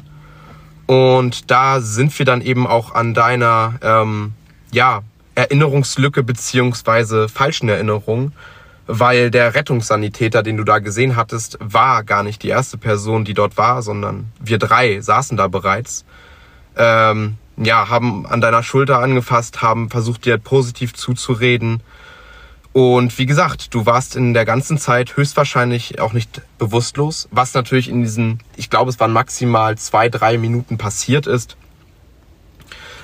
Und 0.86 1.50
da 1.50 1.80
sind 1.80 2.18
wir 2.18 2.26
dann 2.26 2.40
eben 2.40 2.66
auch 2.66 2.94
an 2.94 3.14
deiner 3.14 3.74
ähm, 3.82 4.32
ja, 4.72 5.02
Erinnerungslücke 5.34 6.22
beziehungsweise 6.22 7.28
falschen 7.28 7.68
Erinnerung, 7.68 8.32
weil 8.86 9.30
der 9.30 9.54
Rettungssanitäter, 9.54 10.42
den 10.42 10.56
du 10.56 10.64
da 10.64 10.78
gesehen 10.78 11.14
hattest, 11.14 11.58
war 11.60 12.04
gar 12.04 12.22
nicht 12.22 12.42
die 12.42 12.48
erste 12.48 12.78
Person, 12.78 13.24
die 13.24 13.34
dort 13.34 13.56
war, 13.56 13.82
sondern 13.82 14.32
wir 14.40 14.58
drei 14.58 15.00
saßen 15.00 15.36
da 15.36 15.46
bereits. 15.48 16.04
Ähm, 16.78 17.36
ja, 17.56 17.88
haben 17.88 18.24
an 18.26 18.40
deiner 18.40 18.62
Schulter 18.62 19.00
angefasst, 19.00 19.62
haben 19.62 19.90
versucht, 19.90 20.24
dir 20.24 20.38
positiv 20.38 20.94
zuzureden. 20.94 21.82
Und 22.72 23.18
wie 23.18 23.26
gesagt, 23.26 23.74
du 23.74 23.86
warst 23.86 24.14
in 24.14 24.34
der 24.34 24.44
ganzen 24.44 24.78
Zeit 24.78 25.16
höchstwahrscheinlich 25.16 26.00
auch 26.00 26.12
nicht 26.12 26.42
bewusstlos, 26.58 27.28
was 27.32 27.54
natürlich 27.54 27.88
in 27.88 28.02
diesen, 28.02 28.40
ich 28.56 28.70
glaube, 28.70 28.90
es 28.90 29.00
waren 29.00 29.12
maximal 29.12 29.76
zwei, 29.76 30.08
drei 30.08 30.38
Minuten 30.38 30.78
passiert 30.78 31.26
ist. 31.26 31.56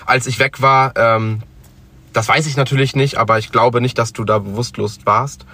Als 0.07 0.27
ich 0.27 0.39
weg 0.39 0.61
war, 0.61 0.93
ähm, 0.97 1.43
das 2.13 2.29
weiß 2.29 2.47
ich 2.47 2.57
natürlich 2.57 2.95
nicht, 2.95 3.17
aber 3.17 3.39
ich 3.39 3.51
glaube 3.51 3.81
nicht, 3.81 3.99
dass 3.99 4.13
du 4.13 4.25
da 4.25 4.39
bewusstlos 4.39 5.01
warst. 5.05 5.45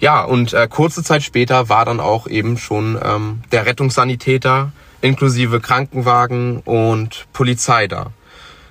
Ja, 0.00 0.24
und 0.24 0.52
äh, 0.52 0.66
kurze 0.68 1.04
Zeit 1.04 1.22
später 1.22 1.68
war 1.68 1.84
dann 1.84 2.00
auch 2.00 2.26
eben 2.26 2.58
schon 2.58 2.98
ähm, 3.00 3.42
der 3.52 3.66
Rettungssanitäter 3.66 4.72
inklusive 5.02 5.60
Krankenwagen 5.60 6.60
und 6.60 7.26
Polizei 7.32 7.86
da. 7.86 8.12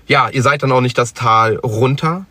Ja, 0.08 0.30
ihr 0.30 0.42
seid 0.42 0.64
dann 0.64 0.72
auch 0.72 0.82
nicht 0.82 0.98
das 0.98 1.14
Tal 1.14 1.58
runter, 1.58 2.26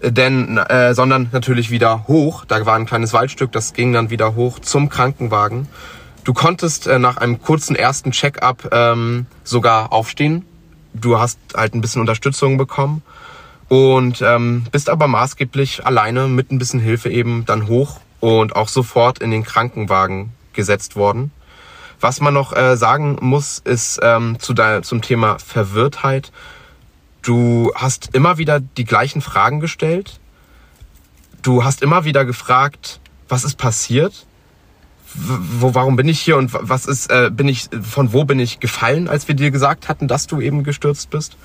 äh, 0.00 0.10
denn 0.10 0.58
äh, 0.58 0.94
sondern 0.94 1.28
natürlich 1.32 1.70
wieder 1.70 2.08
hoch. 2.08 2.44
Da 2.44 2.66
war 2.66 2.74
ein 2.76 2.86
kleines 2.86 3.12
Waldstück, 3.12 3.52
das 3.52 3.72
ging 3.72 3.92
dann 3.92 4.10
wieder 4.10 4.34
hoch 4.34 4.58
zum 4.58 4.88
Krankenwagen. 4.88 5.68
Du 6.24 6.32
konntest 6.32 6.86
äh, 6.86 6.98
nach 6.98 7.18
einem 7.18 7.40
kurzen 7.40 7.76
ersten 7.76 8.10
Check-up 8.10 8.70
ähm, 8.72 9.26
sogar 9.44 9.92
aufstehen. 9.92 10.44
Du 10.94 11.18
hast 11.18 11.38
halt 11.54 11.74
ein 11.74 11.80
bisschen 11.80 12.00
Unterstützung 12.00 12.56
bekommen 12.56 13.02
und 13.68 14.22
ähm, 14.22 14.64
bist 14.70 14.88
aber 14.88 15.06
maßgeblich 15.06 15.84
alleine 15.84 16.28
mit 16.28 16.50
ein 16.50 16.58
bisschen 16.58 16.80
Hilfe 16.80 17.10
eben 17.10 17.44
dann 17.44 17.68
hoch 17.68 18.00
und 18.20 18.56
auch 18.56 18.68
sofort 18.68 19.18
in 19.18 19.30
den 19.30 19.44
Krankenwagen 19.44 20.32
gesetzt 20.54 20.96
worden. 20.96 21.30
Was 22.04 22.20
man 22.20 22.34
noch 22.34 22.54
äh, 22.54 22.76
sagen 22.76 23.16
muss, 23.22 23.60
ist 23.60 23.98
ähm, 24.02 24.38
zu 24.38 24.52
dein, 24.52 24.82
zum 24.82 25.00
Thema 25.00 25.38
Verwirrtheit. 25.38 26.32
Du 27.22 27.72
hast 27.74 28.14
immer 28.14 28.36
wieder 28.36 28.60
die 28.60 28.84
gleichen 28.84 29.22
Fragen 29.22 29.58
gestellt. 29.58 30.20
Du 31.40 31.64
hast 31.64 31.80
immer 31.80 32.04
wieder 32.04 32.26
gefragt, 32.26 33.00
was 33.26 33.44
ist 33.44 33.56
passiert? 33.56 34.26
Wo, 35.14 35.74
warum 35.74 35.96
bin 35.96 36.06
ich 36.06 36.20
hier 36.20 36.36
und 36.36 36.50
was 36.52 36.84
ist, 36.84 37.10
äh, 37.10 37.30
bin 37.32 37.48
ich, 37.48 37.70
von 37.80 38.12
wo 38.12 38.26
bin 38.26 38.38
ich 38.38 38.60
gefallen, 38.60 39.08
als 39.08 39.26
wir 39.26 39.34
dir 39.34 39.50
gesagt 39.50 39.88
hatten, 39.88 40.06
dass 40.06 40.26
du 40.26 40.42
eben 40.42 40.62
gestürzt 40.62 41.08
bist? 41.08 41.38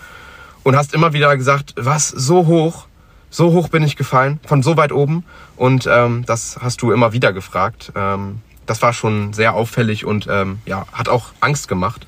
Und 0.64 0.76
hast 0.76 0.94
immer 0.94 1.14
wieder 1.14 1.38
gesagt, 1.38 1.74
was, 1.78 2.10
so 2.10 2.48
hoch, 2.48 2.88
so 3.30 3.54
hoch 3.54 3.70
bin 3.70 3.84
ich 3.84 3.96
gefallen, 3.96 4.42
von 4.46 4.62
so 4.62 4.76
weit 4.76 4.92
oben. 4.92 5.24
Und 5.56 5.88
ähm, 5.90 6.26
das 6.26 6.58
hast 6.62 6.82
du 6.82 6.92
immer 6.92 7.14
wieder 7.14 7.32
gefragt. 7.32 7.94
Ähm, 7.96 8.42
das 8.70 8.82
war 8.82 8.94
schon 8.94 9.34
sehr 9.34 9.56
auffällig 9.56 10.06
und 10.06 10.28
ähm, 10.30 10.60
ja, 10.66 10.86
hat 10.94 11.10
auch 11.10 11.28
Angst 11.40 11.68
gemacht. 11.68 12.06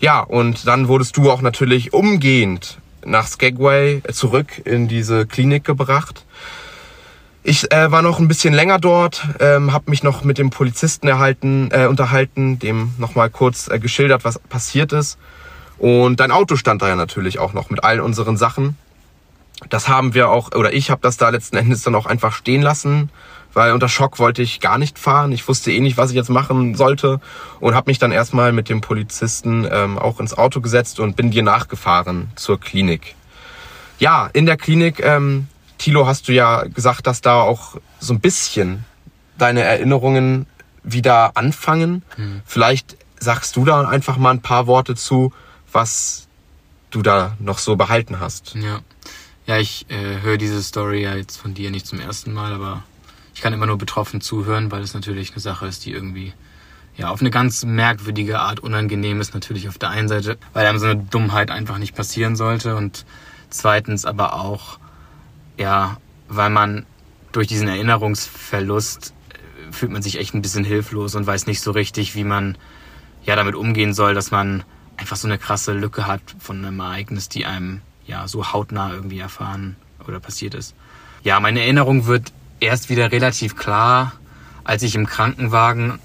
Ja, 0.00 0.20
und 0.20 0.66
dann 0.66 0.86
wurdest 0.88 1.16
du 1.16 1.30
auch 1.30 1.40
natürlich 1.40 1.92
umgehend 1.92 2.78
nach 3.04 3.26
Skagway 3.26 4.02
zurück 4.12 4.60
in 4.64 4.86
diese 4.86 5.26
Klinik 5.26 5.64
gebracht. 5.64 6.24
Ich 7.42 7.72
äh, 7.72 7.90
war 7.90 8.02
noch 8.02 8.18
ein 8.18 8.28
bisschen 8.28 8.52
länger 8.52 8.78
dort, 8.78 9.26
ähm, 9.40 9.72
habe 9.72 9.90
mich 9.90 10.02
noch 10.02 10.22
mit 10.22 10.36
dem 10.36 10.50
Polizisten 10.50 11.08
erhalten, 11.08 11.70
äh, 11.72 11.86
unterhalten, 11.86 12.58
dem 12.58 12.92
nochmal 12.98 13.30
kurz 13.30 13.68
äh, 13.68 13.78
geschildert, 13.78 14.24
was 14.24 14.38
passiert 14.38 14.92
ist. 14.92 15.18
Und 15.78 16.20
dein 16.20 16.30
Auto 16.30 16.56
stand 16.56 16.82
da 16.82 16.88
ja 16.88 16.96
natürlich 16.96 17.38
auch 17.38 17.54
noch 17.54 17.70
mit 17.70 17.82
allen 17.82 18.00
unseren 18.00 18.36
Sachen. 18.36 18.76
Das 19.70 19.88
haben 19.88 20.12
wir 20.12 20.28
auch, 20.28 20.52
oder 20.52 20.72
ich 20.74 20.90
habe 20.90 21.00
das 21.02 21.16
da 21.16 21.30
letzten 21.30 21.56
Endes 21.56 21.82
dann 21.82 21.94
auch 21.94 22.06
einfach 22.06 22.34
stehen 22.34 22.62
lassen, 22.62 23.10
weil 23.54 23.72
unter 23.72 23.88
Schock 23.88 24.18
wollte 24.18 24.42
ich 24.42 24.60
gar 24.60 24.78
nicht 24.78 24.98
fahren. 24.98 25.32
Ich 25.32 25.46
wusste 25.48 25.72
eh 25.72 25.80
nicht, 25.80 25.96
was 25.96 26.10
ich 26.10 26.16
jetzt 26.16 26.30
machen 26.30 26.74
sollte 26.74 27.20
und 27.60 27.74
habe 27.74 27.90
mich 27.90 27.98
dann 27.98 28.12
erstmal 28.12 28.52
mit 28.52 28.68
dem 28.68 28.80
Polizisten 28.80 29.66
ähm, 29.70 29.98
auch 29.98 30.20
ins 30.20 30.36
Auto 30.36 30.60
gesetzt 30.60 31.00
und 31.00 31.16
bin 31.16 31.30
dir 31.30 31.42
nachgefahren 31.42 32.30
zur 32.36 32.60
Klinik. 32.60 33.14
Ja, 33.98 34.28
in 34.32 34.46
der 34.46 34.56
Klinik, 34.56 35.00
ähm, 35.00 35.48
Tilo, 35.78 36.06
hast 36.06 36.28
du 36.28 36.32
ja 36.32 36.64
gesagt, 36.64 37.06
dass 37.06 37.20
da 37.20 37.40
auch 37.40 37.76
so 37.98 38.12
ein 38.12 38.20
bisschen 38.20 38.84
deine 39.38 39.62
Erinnerungen 39.62 40.46
wieder 40.82 41.36
anfangen. 41.36 42.02
Mhm. 42.16 42.42
Vielleicht 42.44 42.96
sagst 43.18 43.56
du 43.56 43.64
da 43.64 43.88
einfach 43.88 44.16
mal 44.16 44.30
ein 44.30 44.42
paar 44.42 44.66
Worte 44.66 44.94
zu, 44.94 45.32
was 45.72 46.28
du 46.90 47.02
da 47.02 47.36
noch 47.38 47.58
so 47.58 47.76
behalten 47.76 48.20
hast. 48.20 48.54
Ja, 48.54 48.80
ja 49.46 49.58
ich 49.58 49.86
äh, 49.90 50.20
höre 50.22 50.38
diese 50.38 50.62
Story 50.62 51.02
ja 51.02 51.14
jetzt 51.14 51.36
von 51.36 51.54
dir 51.54 51.70
nicht 51.70 51.86
zum 51.86 52.00
ersten 52.00 52.32
Mal, 52.32 52.52
aber 52.52 52.84
ich 53.38 53.42
kann 53.42 53.52
immer 53.52 53.66
nur 53.66 53.78
betroffen 53.78 54.20
zuhören, 54.20 54.72
weil 54.72 54.82
es 54.82 54.94
natürlich 54.94 55.30
eine 55.30 55.38
Sache 55.38 55.68
ist, 55.68 55.86
die 55.86 55.92
irgendwie 55.92 56.32
ja 56.96 57.08
auf 57.10 57.20
eine 57.20 57.30
ganz 57.30 57.64
merkwürdige 57.64 58.40
Art 58.40 58.58
unangenehm 58.58 59.20
ist. 59.20 59.32
Natürlich 59.32 59.68
auf 59.68 59.78
der 59.78 59.90
einen 59.90 60.08
Seite, 60.08 60.38
weil 60.54 60.66
einem 60.66 60.80
so 60.80 60.86
eine 60.86 60.96
Dummheit 60.96 61.52
einfach 61.52 61.78
nicht 61.78 61.94
passieren 61.94 62.34
sollte 62.34 62.74
und 62.74 63.06
zweitens 63.48 64.04
aber 64.06 64.32
auch 64.32 64.80
ja, 65.56 65.98
weil 66.26 66.50
man 66.50 66.84
durch 67.30 67.46
diesen 67.46 67.68
Erinnerungsverlust 67.68 69.14
äh, 69.28 69.72
fühlt 69.72 69.92
man 69.92 70.02
sich 70.02 70.18
echt 70.18 70.34
ein 70.34 70.42
bisschen 70.42 70.64
hilflos 70.64 71.14
und 71.14 71.24
weiß 71.24 71.46
nicht 71.46 71.60
so 71.60 71.70
richtig, 71.70 72.16
wie 72.16 72.24
man 72.24 72.58
ja 73.24 73.36
damit 73.36 73.54
umgehen 73.54 73.94
soll, 73.94 74.14
dass 74.14 74.32
man 74.32 74.64
einfach 74.96 75.14
so 75.14 75.28
eine 75.28 75.38
krasse 75.38 75.74
Lücke 75.74 76.08
hat 76.08 76.22
von 76.40 76.64
einem 76.64 76.80
Ereignis, 76.80 77.28
die 77.28 77.46
einem 77.46 77.82
ja 78.04 78.26
so 78.26 78.52
hautnah 78.52 78.92
irgendwie 78.92 79.20
erfahren 79.20 79.76
oder 80.08 80.18
passiert 80.18 80.54
ist. 80.56 80.74
Ja, 81.22 81.38
meine 81.38 81.60
Erinnerung 81.60 82.06
wird 82.06 82.32
erst 82.60 82.88
wieder 82.90 83.12
relativ 83.12 83.56
klar, 83.56 84.12
als 84.64 84.82
ich 84.82 84.94
im 84.94 85.06
Krankenwagen 85.06 85.98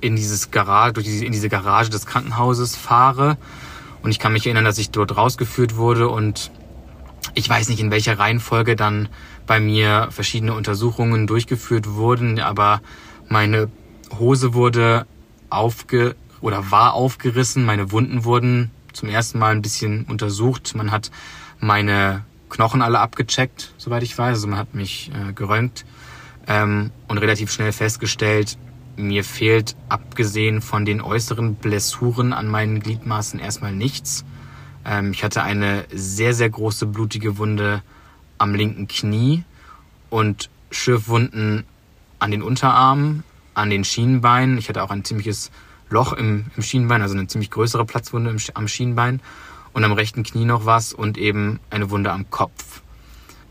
in 0.00 0.16
dieses 0.16 0.50
Garage, 0.50 1.00
in 1.00 1.32
diese 1.32 1.48
Garage 1.48 1.90
des 1.90 2.06
Krankenhauses 2.06 2.76
fahre. 2.76 3.36
Und 4.02 4.10
ich 4.10 4.18
kann 4.18 4.32
mich 4.32 4.46
erinnern, 4.46 4.64
dass 4.64 4.78
ich 4.78 4.90
dort 4.90 5.16
rausgeführt 5.16 5.76
wurde 5.76 6.08
und 6.08 6.50
ich 7.34 7.48
weiß 7.48 7.68
nicht, 7.68 7.80
in 7.80 7.90
welcher 7.90 8.18
Reihenfolge 8.18 8.76
dann 8.76 9.08
bei 9.46 9.60
mir 9.60 10.08
verschiedene 10.10 10.54
Untersuchungen 10.54 11.26
durchgeführt 11.26 11.88
wurden, 11.90 12.40
aber 12.40 12.80
meine 13.28 13.70
Hose 14.18 14.54
wurde 14.54 15.06
aufge 15.50 16.14
oder 16.40 16.70
war 16.70 16.94
aufgerissen, 16.94 17.64
meine 17.64 17.90
Wunden 17.90 18.24
wurden 18.24 18.70
zum 18.92 19.08
ersten 19.08 19.38
Mal 19.38 19.52
ein 19.52 19.62
bisschen 19.62 20.04
untersucht. 20.04 20.74
Man 20.74 20.90
hat 20.90 21.10
meine 21.60 22.24
Knochen 22.48 22.82
alle 22.82 23.00
abgecheckt, 23.00 23.72
soweit 23.78 24.02
ich 24.02 24.16
weiß. 24.16 24.36
Also 24.36 24.48
man 24.48 24.58
hat 24.58 24.74
mich 24.74 25.10
äh, 25.12 25.32
geräumt 25.32 25.84
ähm, 26.46 26.90
und 27.06 27.18
relativ 27.18 27.52
schnell 27.52 27.72
festgestellt, 27.72 28.58
mir 28.96 29.22
fehlt 29.22 29.76
abgesehen 29.88 30.60
von 30.60 30.84
den 30.84 31.00
äußeren 31.00 31.54
Blessuren 31.54 32.32
an 32.32 32.48
meinen 32.48 32.80
Gliedmaßen 32.80 33.38
erstmal 33.38 33.72
nichts. 33.72 34.24
Ähm, 34.84 35.12
ich 35.12 35.22
hatte 35.22 35.42
eine 35.42 35.84
sehr, 35.92 36.34
sehr 36.34 36.50
große 36.50 36.86
blutige 36.86 37.38
Wunde 37.38 37.82
am 38.38 38.54
linken 38.54 38.88
Knie 38.88 39.44
und 40.10 40.50
Schürfwunden 40.70 41.64
an 42.18 42.30
den 42.30 42.42
Unterarmen, 42.42 43.22
an 43.54 43.70
den 43.70 43.84
Schienenbeinen. 43.84 44.58
Ich 44.58 44.68
hatte 44.68 44.82
auch 44.82 44.90
ein 44.90 45.04
ziemliches 45.04 45.50
Loch 45.90 46.12
im, 46.12 46.46
im 46.56 46.62
Schienenbein, 46.62 47.02
also 47.02 47.14
eine 47.14 47.26
ziemlich 47.26 47.50
größere 47.50 47.84
Platzwunde 47.84 48.30
im, 48.30 48.38
am 48.54 48.68
Schienenbein 48.68 49.20
und 49.72 49.84
am 49.84 49.92
rechten 49.92 50.22
Knie 50.22 50.44
noch 50.44 50.66
was 50.66 50.92
und 50.92 51.18
eben 51.18 51.60
eine 51.70 51.90
Wunde 51.90 52.12
am 52.12 52.30
Kopf. 52.30 52.82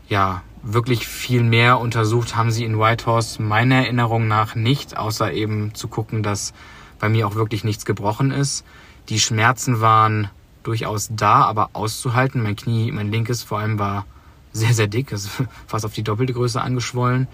Ja, 0.08 0.42
wirklich 0.62 1.06
viel 1.06 1.42
mehr 1.42 1.78
untersucht 1.78 2.36
haben 2.36 2.50
sie 2.50 2.64
in 2.64 2.78
Whitehorse 2.78 3.42
meiner 3.42 3.76
Erinnerung 3.76 4.28
nach 4.28 4.54
nicht, 4.54 4.96
außer 4.96 5.32
eben 5.32 5.74
zu 5.74 5.88
gucken, 5.88 6.22
dass 6.22 6.52
bei 6.98 7.08
mir 7.08 7.26
auch 7.26 7.34
wirklich 7.34 7.64
nichts 7.64 7.84
gebrochen 7.84 8.30
ist. 8.30 8.64
Die 9.08 9.20
Schmerzen 9.20 9.80
waren 9.80 10.30
durchaus 10.62 11.08
da, 11.10 11.44
aber 11.44 11.70
auszuhalten. 11.72 12.42
Mein 12.42 12.56
Knie, 12.56 12.92
mein 12.92 13.10
linkes 13.10 13.42
vor 13.42 13.58
allem 13.58 13.78
war 13.78 14.04
sehr, 14.52 14.74
sehr 14.74 14.86
dick, 14.86 15.12
also 15.12 15.28
fast 15.66 15.84
auf 15.84 15.94
die 15.94 16.02
doppelte 16.02 16.32
Größe 16.32 16.60
angeschwollen. 16.60 17.28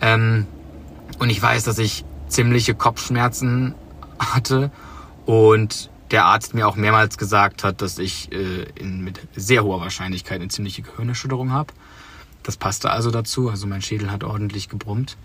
Ähm, 0.00 0.46
und 1.18 1.30
ich 1.30 1.40
weiß, 1.40 1.64
dass 1.64 1.78
ich 1.78 2.04
ziemliche 2.28 2.74
Kopfschmerzen 2.74 3.74
hatte 4.18 4.70
und 5.24 5.90
der 6.10 6.24
Arzt 6.24 6.54
mir 6.54 6.68
auch 6.68 6.76
mehrmals 6.76 7.18
gesagt 7.18 7.64
hat, 7.64 7.82
dass 7.82 7.98
ich 7.98 8.32
äh, 8.32 8.64
in, 8.74 9.02
mit 9.02 9.20
sehr 9.34 9.64
hoher 9.64 9.80
Wahrscheinlichkeit 9.80 10.40
eine 10.40 10.48
ziemliche 10.48 10.82
Gehirnerschütterung 10.82 11.52
habe. 11.52 11.72
Das 12.42 12.56
passte 12.56 12.90
also 12.90 13.10
dazu. 13.10 13.50
Also 13.50 13.66
mein 13.66 13.82
Schädel 13.82 14.10
hat 14.10 14.22
ordentlich 14.22 14.68
gebrummt. 14.68 15.16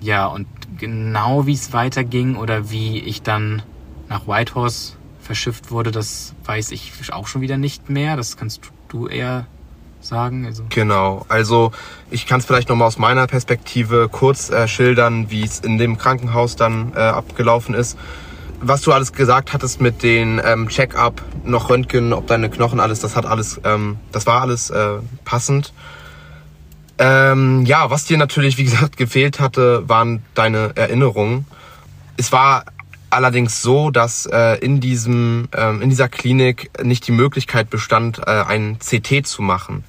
Ja, 0.00 0.26
und 0.26 0.46
genau 0.78 1.46
wie 1.46 1.52
es 1.52 1.72
weiterging 1.72 2.36
oder 2.36 2.70
wie 2.70 2.98
ich 2.98 3.22
dann 3.22 3.62
nach 4.08 4.26
Whitehorse 4.26 4.94
verschifft 5.20 5.70
wurde, 5.70 5.90
das 5.90 6.34
weiß 6.44 6.70
ich 6.70 7.12
auch 7.12 7.26
schon 7.26 7.42
wieder 7.42 7.58
nicht 7.58 7.90
mehr. 7.90 8.16
Das 8.16 8.36
kannst 8.38 8.62
du 8.88 9.06
eher 9.06 9.46
sagen. 10.00 10.46
Also. 10.46 10.64
Genau, 10.70 11.26
also 11.28 11.72
ich 12.10 12.26
kann 12.26 12.40
es 12.40 12.46
vielleicht 12.46 12.68
nochmal 12.68 12.88
aus 12.88 12.98
meiner 12.98 13.26
Perspektive 13.26 14.08
kurz 14.10 14.50
äh, 14.50 14.66
schildern, 14.66 15.30
wie 15.30 15.44
es 15.44 15.60
in 15.60 15.78
dem 15.78 15.98
Krankenhaus 15.98 16.56
dann 16.56 16.92
äh, 16.94 16.98
abgelaufen 16.98 17.74
ist. 17.74 17.98
Was 18.62 18.82
du 18.82 18.92
alles 18.92 19.12
gesagt 19.12 19.54
hattest 19.54 19.80
mit 19.80 20.02
den 20.02 20.40
ähm, 20.44 20.68
Check-up, 20.68 21.22
noch 21.44 21.70
Röntgen, 21.70 22.12
ob 22.12 22.26
deine 22.26 22.50
Knochen 22.50 22.78
alles, 22.78 23.00
das 23.00 23.16
hat 23.16 23.24
alles, 23.24 23.58
ähm, 23.64 23.96
das 24.12 24.26
war 24.26 24.42
alles 24.42 24.68
äh, 24.68 24.98
passend. 25.24 25.72
Ähm, 26.98 27.64
ja, 27.64 27.88
was 27.90 28.04
dir 28.04 28.18
natürlich, 28.18 28.58
wie 28.58 28.64
gesagt, 28.64 28.98
gefehlt 28.98 29.40
hatte, 29.40 29.88
waren 29.88 30.22
deine 30.34 30.72
Erinnerungen. 30.74 31.46
Es 32.18 32.32
war 32.32 32.66
allerdings 33.08 33.62
so, 33.62 33.90
dass 33.90 34.26
äh, 34.26 34.58
in 34.58 34.80
diesem 34.80 35.48
ähm, 35.56 35.80
in 35.80 35.88
dieser 35.88 36.10
Klinik 36.10 36.70
nicht 36.82 37.06
die 37.06 37.12
Möglichkeit 37.12 37.70
bestand, 37.70 38.18
äh, 38.26 38.30
ein 38.30 38.78
CT 38.78 39.26
zu 39.26 39.40
machen, 39.40 39.84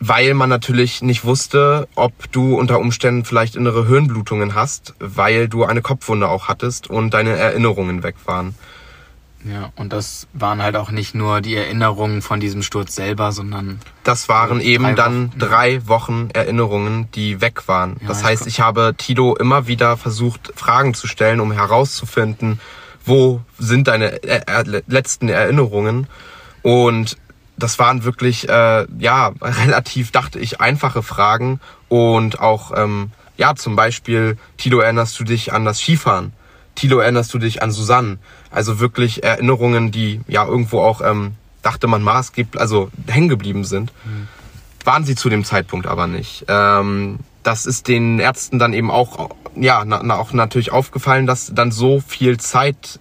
weil 0.00 0.34
man 0.34 0.48
natürlich 0.48 1.02
nicht 1.02 1.24
wusste, 1.24 1.88
ob 1.94 2.30
du 2.32 2.56
unter 2.56 2.78
Umständen 2.78 3.24
vielleicht 3.24 3.56
innere 3.56 3.86
Hirnblutungen 3.86 4.54
hast, 4.54 4.94
weil 5.00 5.48
du 5.48 5.64
eine 5.64 5.82
Kopfwunde 5.82 6.28
auch 6.28 6.48
hattest 6.48 6.88
und 6.88 7.14
deine 7.14 7.36
Erinnerungen 7.36 8.02
weg 8.02 8.14
waren. 8.24 8.54
Ja, 9.44 9.72
und 9.76 9.92
das 9.92 10.26
waren 10.32 10.62
halt 10.62 10.76
auch 10.76 10.90
nicht 10.90 11.14
nur 11.14 11.40
die 11.40 11.54
Erinnerungen 11.54 12.22
von 12.22 12.40
diesem 12.40 12.62
Sturz 12.62 12.96
selber, 12.96 13.30
sondern. 13.30 13.80
Das 14.02 14.28
waren 14.28 14.60
eben 14.60 14.84
drei 14.84 14.94
dann 14.94 15.28
Wochen. 15.28 15.38
drei 15.38 15.88
Wochen 15.88 16.28
Erinnerungen, 16.32 17.08
die 17.14 17.40
weg 17.40 17.68
waren. 17.68 17.96
Ja, 18.00 18.08
das 18.08 18.24
heißt, 18.24 18.46
ich 18.46 18.60
habe 18.60 18.94
Tito 18.98 19.36
immer 19.36 19.68
wieder 19.68 19.96
versucht, 19.96 20.52
Fragen 20.56 20.92
zu 20.94 21.06
stellen, 21.06 21.38
um 21.40 21.52
herauszufinden, 21.52 22.60
wo 23.04 23.40
sind 23.58 23.88
deine 23.88 24.22
äh, 24.24 24.82
letzten 24.86 25.28
Erinnerungen. 25.28 26.08
Und 26.62 27.16
das 27.58 27.78
waren 27.78 28.04
wirklich, 28.04 28.48
äh, 28.48 28.86
ja, 28.98 29.32
relativ, 29.40 30.10
dachte 30.10 30.38
ich, 30.38 30.60
einfache 30.60 31.02
Fragen. 31.02 31.60
Und 31.88 32.40
auch, 32.40 32.72
ähm, 32.76 33.10
ja, 33.36 33.54
zum 33.54 33.76
Beispiel, 33.76 34.36
Tito, 34.56 34.80
erinnerst 34.80 35.18
du 35.18 35.24
dich 35.24 35.52
an 35.52 35.64
das 35.64 35.80
Skifahren? 35.80 36.32
Tilo, 36.74 36.98
erinnerst 36.98 37.34
du 37.34 37.38
dich 37.38 37.60
an 37.62 37.72
Susanne? 37.72 38.18
Also 38.50 38.78
wirklich 38.78 39.24
Erinnerungen, 39.24 39.90
die 39.90 40.20
ja 40.28 40.46
irgendwo 40.46 40.80
auch, 40.80 41.00
ähm, 41.00 41.34
dachte 41.62 41.88
man, 41.88 42.02
maßgeblich, 42.02 42.60
also 42.60 42.90
hängen 43.08 43.28
geblieben 43.28 43.64
sind. 43.64 43.92
Mhm. 44.04 44.28
Waren 44.84 45.04
sie 45.04 45.16
zu 45.16 45.28
dem 45.28 45.44
Zeitpunkt 45.44 45.86
aber 45.86 46.06
nicht. 46.06 46.44
Ähm, 46.48 47.18
das 47.42 47.66
ist 47.66 47.88
den 47.88 48.20
Ärzten 48.20 48.58
dann 48.58 48.72
eben 48.72 48.90
auch, 48.90 49.30
ja, 49.56 49.84
na, 49.84 50.00
na, 50.04 50.16
auch 50.16 50.32
natürlich 50.32 50.70
aufgefallen, 50.70 51.26
dass 51.26 51.52
dann 51.52 51.72
so 51.72 52.00
viel 52.00 52.38
Zeit 52.38 53.00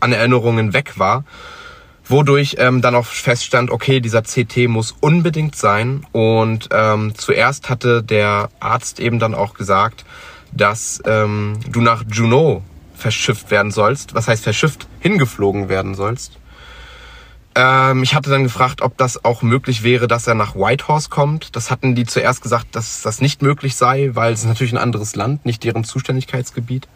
an 0.00 0.12
Erinnerungen 0.12 0.72
weg 0.72 0.98
war, 0.98 1.24
wodurch 2.06 2.56
ähm, 2.58 2.82
dann 2.82 2.94
auch 2.94 3.06
feststand, 3.06 3.70
okay, 3.70 4.00
dieser 4.00 4.22
CT 4.22 4.68
muss 4.68 4.94
unbedingt 5.00 5.56
sein. 5.56 6.06
Und 6.12 6.68
ähm, 6.72 7.14
zuerst 7.16 7.70
hatte 7.70 8.02
der 8.02 8.50
Arzt 8.60 9.00
eben 9.00 9.18
dann 9.18 9.34
auch 9.34 9.54
gesagt, 9.54 10.04
dass 10.52 11.02
ähm, 11.06 11.58
du 11.68 11.80
nach 11.80 12.04
Juneau 12.10 12.62
verschifft 12.94 13.50
werden 13.50 13.72
sollst. 13.72 14.14
Was 14.14 14.28
heißt 14.28 14.44
verschifft? 14.44 14.86
Hingeflogen 15.00 15.68
werden 15.68 15.94
sollst. 15.94 16.38
Ähm, 17.56 18.02
ich 18.02 18.14
hatte 18.14 18.30
dann 18.30 18.42
gefragt, 18.42 18.82
ob 18.82 18.96
das 18.98 19.24
auch 19.24 19.42
möglich 19.42 19.82
wäre, 19.82 20.08
dass 20.08 20.26
er 20.26 20.34
nach 20.34 20.54
Whitehorse 20.56 21.08
kommt. 21.08 21.54
Das 21.56 21.70
hatten 21.70 21.94
die 21.94 22.04
zuerst 22.04 22.42
gesagt, 22.42 22.66
dass 22.72 23.02
das 23.02 23.20
nicht 23.20 23.42
möglich 23.42 23.76
sei, 23.76 24.10
weil 24.14 24.32
es 24.32 24.44
natürlich 24.44 24.72
ein 24.72 24.78
anderes 24.78 25.14
Land, 25.14 25.46
nicht 25.46 25.62
deren 25.62 25.84
Zuständigkeitsgebiet. 25.84 26.88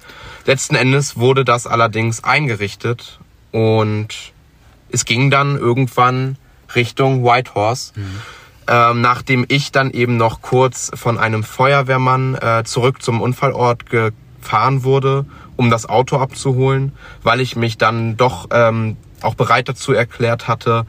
Letzten 0.46 0.74
Endes 0.74 1.16
wurde 1.16 1.44
das 1.44 1.66
allerdings 1.66 2.24
eingerichtet 2.24 3.20
und 3.52 4.32
es 4.90 5.04
ging 5.04 5.30
dann 5.30 5.56
irgendwann 5.56 6.36
Richtung 6.74 7.24
Whitehorse. 7.24 7.92
Mhm. 7.96 8.02
Ähm, 8.70 9.00
nachdem 9.00 9.46
ich 9.48 9.72
dann 9.72 9.90
eben 9.90 10.18
noch 10.18 10.42
kurz 10.42 10.90
von 10.94 11.16
einem 11.16 11.42
Feuerwehrmann 11.42 12.34
äh, 12.34 12.64
zurück 12.64 13.02
zum 13.02 13.22
Unfallort 13.22 13.86
gefahren 13.88 14.84
wurde 14.84 15.24
um 15.58 15.70
das 15.70 15.88
Auto 15.88 16.18
abzuholen, 16.18 16.92
weil 17.24 17.40
ich 17.40 17.56
mich 17.56 17.76
dann 17.78 18.16
doch 18.16 18.46
ähm, 18.52 18.96
auch 19.22 19.34
bereit 19.34 19.68
dazu 19.68 19.92
erklärt 19.92 20.46
hatte, 20.46 20.86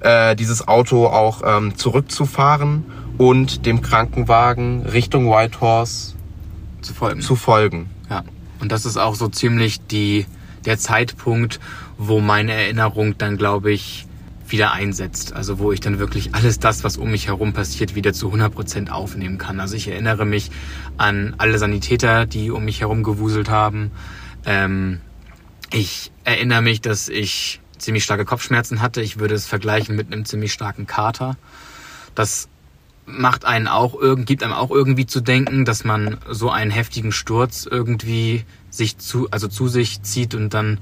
äh, 0.00 0.36
dieses 0.36 0.68
Auto 0.68 1.08
auch 1.08 1.42
ähm, 1.44 1.76
zurückzufahren 1.76 2.84
und 3.18 3.66
dem 3.66 3.82
Krankenwagen 3.82 4.86
Richtung 4.86 5.28
Whitehorse 5.28 6.14
zu 6.80 6.94
folgen. 6.94 7.20
Zu 7.22 7.34
folgen. 7.34 7.90
Ja. 8.08 8.22
Und 8.60 8.70
das 8.70 8.86
ist 8.86 8.96
auch 8.96 9.16
so 9.16 9.26
ziemlich 9.26 9.84
die, 9.84 10.26
der 10.64 10.78
Zeitpunkt, 10.78 11.58
wo 12.08 12.20
meine 12.20 12.52
Erinnerung 12.52 13.18
dann, 13.18 13.36
glaube 13.36 13.72
ich, 13.72 14.06
wieder 14.48 14.72
einsetzt. 14.72 15.32
Also 15.32 15.58
wo 15.58 15.72
ich 15.72 15.80
dann 15.80 15.98
wirklich 15.98 16.34
alles 16.34 16.58
das, 16.58 16.84
was 16.84 16.96
um 16.96 17.10
mich 17.10 17.28
herum 17.28 17.52
passiert, 17.52 17.94
wieder 17.94 18.12
zu 18.12 18.26
100 18.26 18.54
Prozent 18.54 18.92
aufnehmen 18.92 19.38
kann. 19.38 19.60
Also 19.60 19.76
ich 19.76 19.88
erinnere 19.88 20.24
mich 20.24 20.50
an 20.96 21.34
alle 21.38 21.58
Sanitäter, 21.58 22.26
die 22.26 22.50
um 22.50 22.64
mich 22.64 22.80
herum 22.80 23.02
gewuselt 23.02 23.48
haben. 23.48 23.90
Ähm, 24.44 25.00
ich 25.72 26.12
erinnere 26.24 26.62
mich, 26.62 26.80
dass 26.80 27.08
ich 27.08 27.60
ziemlich 27.78 28.04
starke 28.04 28.24
Kopfschmerzen 28.24 28.80
hatte. 28.80 29.02
Ich 29.02 29.18
würde 29.18 29.34
es 29.34 29.46
vergleichen 29.46 29.96
mit 29.96 30.12
einem 30.12 30.24
ziemlich 30.24 30.52
starken 30.52 30.86
Kater. 30.86 31.36
Das 32.14 32.48
macht 33.06 33.44
einen 33.44 33.68
auch 33.68 33.98
gibt 34.24 34.42
einem 34.42 34.54
auch 34.54 34.70
irgendwie 34.70 35.04
zu 35.04 35.20
denken, 35.20 35.64
dass 35.64 35.84
man 35.84 36.18
so 36.30 36.50
einen 36.50 36.70
heftigen 36.70 37.12
Sturz 37.12 37.68
irgendwie 37.70 38.44
sich 38.70 38.96
zu, 38.98 39.28
also 39.30 39.46
zu 39.48 39.68
sich 39.68 40.02
zieht 40.02 40.34
und 40.34 40.54
dann 40.54 40.78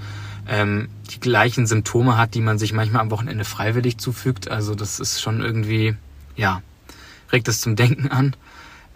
ähm, 0.49 0.89
die 1.11 1.21
gleichen 1.21 1.67
Symptome 1.67 2.17
hat, 2.17 2.35
die 2.35 2.41
man 2.41 2.59
sich 2.59 2.73
manchmal 2.73 3.03
am 3.03 3.11
Wochenende 3.11 3.45
freiwillig 3.45 3.99
zufügt. 3.99 4.51
Also 4.51 4.75
das 4.75 5.01
ist 5.01 5.21
schon 5.21 5.41
irgendwie, 5.41 5.95
ja, 6.37 6.63
regt 7.33 7.49
es 7.49 7.61
zum 7.61 7.77
Denken 7.77 8.09
an. 8.09 8.35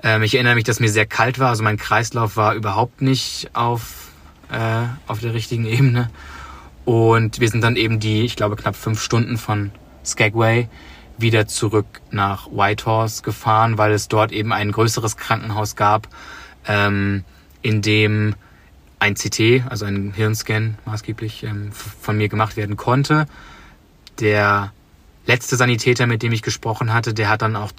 Ähm, 0.03 0.23
ich 0.23 0.35
erinnere 0.35 0.55
mich, 0.55 0.65
dass 0.65 0.81
mir 0.81 0.91
sehr 0.91 1.07
kalt 1.07 1.39
war. 1.39 1.51
Also 1.51 1.63
mein 1.63 1.77
Kreislauf 1.77 2.37
war 2.37 2.55
überhaupt 2.55 3.03
nicht 3.03 3.51
auf, 3.55 4.09
äh, 4.51 4.85
auf 5.07 5.21
der 5.21 5.35
richtigen 5.35 5.67
Ebene. 5.67 6.11
Und 6.85 7.41
wir 7.41 7.49
sind 7.49 7.63
dann 7.63 7.77
eben 7.77 7.99
die, 7.99 8.23
ich 8.23 8.37
glaube, 8.37 8.57
knapp 8.57 8.77
fünf 8.77 9.03
Stunden 9.03 9.39
von 9.39 9.73
Skagway 10.05 10.69
wieder 11.19 11.47
zurück 11.47 11.87
nach 12.11 12.49
Whitehorse 12.49 13.23
gefahren, 13.23 13.79
weil 13.79 13.93
es 13.93 14.09
dort 14.09 14.33
eben 14.33 14.53
ein 14.53 14.71
größeres 14.71 15.17
Krankenhaus 15.17 15.75
gab, 15.77 16.09
ähm, 16.67 17.25
in 17.63 17.83
dem 17.83 18.35
ein 18.99 19.15
CT, 19.15 19.65
also 19.69 19.85
ein 19.85 20.13
Hirnscan 20.15 20.79
maßgeblich 20.85 21.45
ähm, 21.45 21.71
von 21.73 22.17
mir 22.17 22.29
gemacht 22.29 22.57
werden 22.57 22.77
konnte. 22.77 23.27
Der 24.21 24.73
letzte 25.27 25.57
Sanitäter, 25.57 26.07
mit 26.07 26.23
dem 26.23 26.33
ich 26.33 26.43
gesprochen 26.43 26.93
hatte, 26.93 27.13
der 27.13 27.29
hat 27.29 27.43
dann 27.43 27.57
auch 27.57 27.73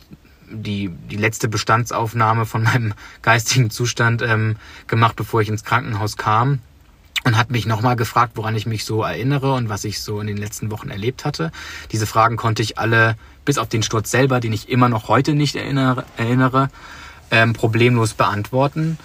die, 0.49 0.89
die 0.89 1.17
letzte 1.17 1.47
Bestandsaufnahme 1.47 2.45
von 2.45 2.63
meinem 2.63 2.93
geistigen 3.21 3.69
Zustand 3.69 4.21
ähm, 4.21 4.57
gemacht, 4.87 5.15
bevor 5.15 5.41
ich 5.41 5.49
ins 5.49 5.63
Krankenhaus 5.63 6.17
kam 6.17 6.59
und 7.23 7.37
hat 7.37 7.51
mich 7.51 7.65
nochmal 7.65 7.95
gefragt, 7.95 8.33
woran 8.35 8.55
ich 8.55 8.65
mich 8.65 8.85
so 8.85 9.03
erinnere 9.03 9.53
und 9.53 9.69
was 9.69 9.83
ich 9.83 10.01
so 10.01 10.21
in 10.21 10.27
den 10.27 10.37
letzten 10.37 10.71
Wochen 10.71 10.89
erlebt 10.89 11.25
hatte. 11.25 11.51
Diese 11.91 12.07
Fragen 12.07 12.37
konnte 12.37 12.61
ich 12.61 12.77
alle, 12.77 13.17
bis 13.43 13.57
auf 13.57 13.67
den 13.67 13.83
Sturz 13.83 14.11
selber, 14.11 14.39
den 14.39 14.53
ich 14.53 14.69
immer 14.69 14.87
noch 14.87 15.09
heute 15.09 15.33
nicht 15.33 15.55
erinnere, 15.55 16.05
erinnere 16.15 16.69
ähm, 17.31 17.53
problemlos 17.53 18.13
beantworten. 18.13 18.97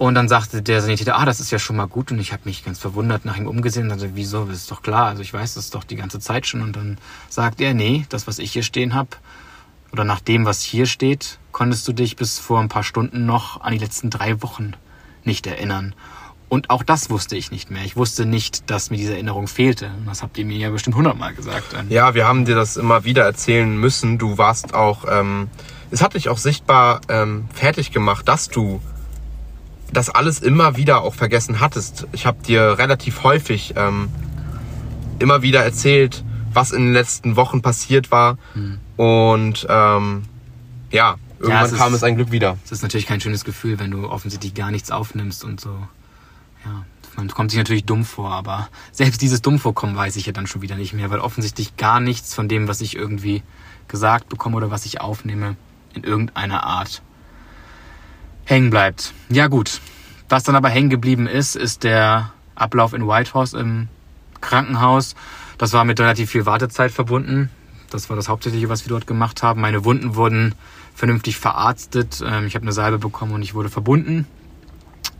Und 0.00 0.14
dann 0.14 0.30
sagte 0.30 0.62
der 0.62 0.80
Sanitäter, 0.80 1.18
ah, 1.18 1.26
das 1.26 1.40
ist 1.40 1.50
ja 1.50 1.58
schon 1.58 1.76
mal 1.76 1.84
gut. 1.84 2.10
Und 2.10 2.20
ich 2.20 2.32
habe 2.32 2.44
mich 2.46 2.64
ganz 2.64 2.78
verwundert 2.78 3.26
nach 3.26 3.36
ihm 3.36 3.46
umgesehen 3.46 3.90
dachte, 3.90 4.12
wieso, 4.14 4.46
das 4.46 4.56
ist 4.56 4.70
doch 4.70 4.80
klar. 4.80 5.08
Also 5.08 5.20
ich 5.20 5.34
weiß 5.34 5.52
das 5.52 5.68
doch 5.68 5.84
die 5.84 5.96
ganze 5.96 6.20
Zeit 6.20 6.46
schon. 6.46 6.62
Und 6.62 6.74
dann 6.74 6.96
sagt 7.28 7.60
er, 7.60 7.74
nee, 7.74 8.06
das, 8.08 8.26
was 8.26 8.38
ich 8.38 8.50
hier 8.50 8.62
stehen 8.62 8.94
habe, 8.94 9.10
oder 9.92 10.04
nach 10.04 10.20
dem, 10.20 10.46
was 10.46 10.62
hier 10.62 10.86
steht, 10.86 11.38
konntest 11.52 11.86
du 11.86 11.92
dich 11.92 12.16
bis 12.16 12.38
vor 12.38 12.60
ein 12.60 12.70
paar 12.70 12.82
Stunden 12.82 13.26
noch 13.26 13.60
an 13.60 13.74
die 13.74 13.78
letzten 13.78 14.08
drei 14.08 14.40
Wochen 14.40 14.72
nicht 15.24 15.46
erinnern. 15.46 15.94
Und 16.48 16.70
auch 16.70 16.82
das 16.82 17.10
wusste 17.10 17.36
ich 17.36 17.50
nicht 17.50 17.70
mehr. 17.70 17.84
Ich 17.84 17.94
wusste 17.94 18.24
nicht, 18.24 18.70
dass 18.70 18.88
mir 18.88 18.96
diese 18.96 19.12
Erinnerung 19.12 19.48
fehlte. 19.48 19.90
Das 20.06 20.22
habt 20.22 20.38
ihr 20.38 20.46
mir 20.46 20.56
ja 20.56 20.70
bestimmt 20.70 20.96
hundertmal 20.96 21.34
gesagt. 21.34 21.76
Ja, 21.90 22.14
wir 22.14 22.26
haben 22.26 22.46
dir 22.46 22.54
das 22.54 22.78
immer 22.78 23.04
wieder 23.04 23.24
erzählen 23.24 23.76
müssen. 23.76 24.16
Du 24.16 24.38
warst 24.38 24.72
auch, 24.72 25.04
ähm, 25.06 25.50
es 25.90 26.00
hat 26.00 26.14
dich 26.14 26.30
auch 26.30 26.38
sichtbar 26.38 27.02
ähm, 27.10 27.50
fertig 27.52 27.92
gemacht, 27.92 28.26
dass 28.26 28.48
du 28.48 28.80
das 29.92 30.10
alles 30.10 30.40
immer 30.40 30.76
wieder 30.76 31.02
auch 31.02 31.14
vergessen 31.14 31.60
hattest. 31.60 32.06
Ich 32.12 32.26
habe 32.26 32.42
dir 32.42 32.78
relativ 32.78 33.22
häufig 33.22 33.74
ähm, 33.76 34.08
immer 35.18 35.42
wieder 35.42 35.62
erzählt, 35.62 36.24
was 36.52 36.72
in 36.72 36.86
den 36.86 36.92
letzten 36.92 37.36
Wochen 37.36 37.62
passiert 37.62 38.10
war. 38.10 38.38
Hm. 38.54 38.78
Und 38.96 39.66
ähm, 39.68 40.22
ja, 40.90 41.16
irgendwann 41.38 41.60
ja, 41.60 41.64
es 41.66 41.74
kam 41.74 41.92
ist, 41.92 41.98
es 41.98 42.02
ein 42.02 42.16
Glück 42.16 42.30
wieder. 42.30 42.56
Es 42.64 42.72
ist 42.72 42.82
natürlich 42.82 43.06
kein 43.06 43.20
schönes 43.20 43.44
Gefühl, 43.44 43.78
wenn 43.78 43.90
du 43.90 44.08
offensichtlich 44.08 44.54
gar 44.54 44.70
nichts 44.70 44.90
aufnimmst 44.90 45.44
und 45.44 45.60
so. 45.60 45.70
Ja, 46.64 46.84
man 47.16 47.28
kommt 47.28 47.50
sich 47.50 47.58
natürlich 47.58 47.84
dumm 47.84 48.04
vor, 48.04 48.32
aber 48.32 48.68
selbst 48.92 49.22
dieses 49.22 49.42
dumm 49.42 49.58
vorkommen 49.58 49.96
weiß 49.96 50.16
ich 50.16 50.26
ja 50.26 50.32
dann 50.32 50.46
schon 50.46 50.62
wieder 50.62 50.76
nicht 50.76 50.92
mehr, 50.92 51.10
weil 51.10 51.20
offensichtlich 51.20 51.76
gar 51.76 52.00
nichts 52.00 52.34
von 52.34 52.48
dem, 52.48 52.68
was 52.68 52.80
ich 52.80 52.96
irgendwie 52.96 53.42
gesagt 53.88 54.28
bekomme 54.28 54.56
oder 54.56 54.70
was 54.70 54.84
ich 54.84 55.00
aufnehme, 55.00 55.56
in 55.94 56.04
irgendeiner 56.04 56.64
Art 56.64 57.02
hängen 58.50 58.70
bleibt. 58.70 59.14
Ja 59.28 59.46
gut. 59.46 59.80
Was 60.28 60.42
dann 60.42 60.56
aber 60.56 60.68
hängen 60.68 60.90
geblieben 60.90 61.26
ist, 61.26 61.54
ist 61.54 61.84
der 61.84 62.32
Ablauf 62.56 62.92
in 62.92 63.06
Whitehorse 63.06 63.58
im 63.58 63.88
Krankenhaus. 64.40 65.14
Das 65.56 65.72
war 65.72 65.84
mit 65.84 66.00
relativ 66.00 66.30
viel 66.30 66.46
Wartezeit 66.46 66.90
verbunden. 66.90 67.48
Das 67.90 68.10
war 68.10 68.16
das 68.16 68.28
Hauptsächliche, 68.28 68.68
was 68.68 68.84
wir 68.84 68.90
dort 68.90 69.06
gemacht 69.06 69.42
haben. 69.42 69.60
Meine 69.60 69.84
Wunden 69.84 70.16
wurden 70.16 70.54
vernünftig 70.94 71.38
verarztet. 71.38 72.22
Ähm, 72.26 72.46
ich 72.46 72.54
habe 72.54 72.64
eine 72.64 72.72
Salbe 72.72 72.98
bekommen 72.98 73.32
und 73.32 73.42
ich 73.42 73.54
wurde 73.54 73.68
verbunden. 73.68 74.26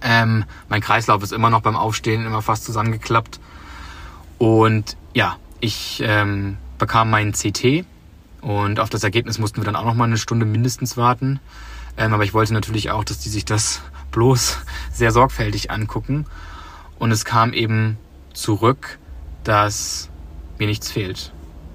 Ähm, 0.03 0.45
mein 0.69 0.81
Kreislauf 0.81 1.23
ist 1.23 1.33
immer 1.33 1.51
noch 1.51 1.61
beim 1.61 1.77
Aufstehen 1.77 2.27
immer 2.27 2.43
fast 2.43 2.65
zusammengeklappt. 2.65 3.39
Und 4.39 4.97
ja, 5.15 5.37
ich 5.61 6.03
ähm, 6.05 6.57
bekam 6.79 7.11
meinen 7.11 7.33
CT 7.33 7.85
und 8.41 8.81
auf 8.81 8.89
das 8.89 9.05
Ergebnis 9.05 9.39
mussten 9.39 9.59
wir 9.59 9.65
dann 9.65 9.77
auch 9.77 9.85
noch 9.85 9.95
mal 9.95 10.05
eine 10.05 10.19
Stunde 10.19 10.47
mindestens 10.47 10.97
warten. 10.97 11.41
Ähm, 11.97 12.15
aber 12.15 12.25
ich 12.25 12.35
wollte 12.35 12.53
natürlich 12.55 12.91
auch, 12.91 13.05
dass 13.05 13.19
die 13.19 13.29
sich 13.29 13.45
das 13.45 13.83
bloß 14.11 14.59
sehr 14.93 15.13
sorgfältig 15.13 15.71
angucken. 15.71 16.27
Und 16.99 17.11
es 17.11 17.25
kam 17.25 17.53
eben 17.53 17.99
zurück, 18.33 18.99
dass 19.45 20.11
mir 20.59 20.67
nichts 20.67 20.91
fehlt 20.91 21.33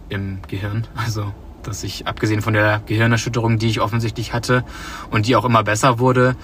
im 0.10 0.40
Gehirn. 0.48 0.88
Also, 0.96 1.34
dass 1.64 1.84
ich, 1.84 2.08
abgesehen 2.08 2.42
von 2.42 2.54
der 2.54 2.82
Gehirnerschütterung, 2.86 3.58
die 3.58 3.68
ich 3.68 3.82
offensichtlich 3.82 4.34
hatte 4.34 4.64
und 5.10 5.26
die 5.26 5.36
auch 5.36 5.46
immer 5.46 5.64
besser 5.64 6.00
wurde, 6.00 6.36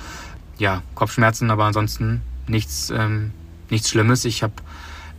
ja, 0.57 0.81
Kopfschmerzen, 0.95 1.51
aber 1.51 1.65
ansonsten 1.65 2.21
nichts, 2.47 2.89
ähm, 2.89 3.31
nichts 3.69 3.89
Schlimmes. 3.89 4.25
Ich 4.25 4.43
habe 4.43 4.53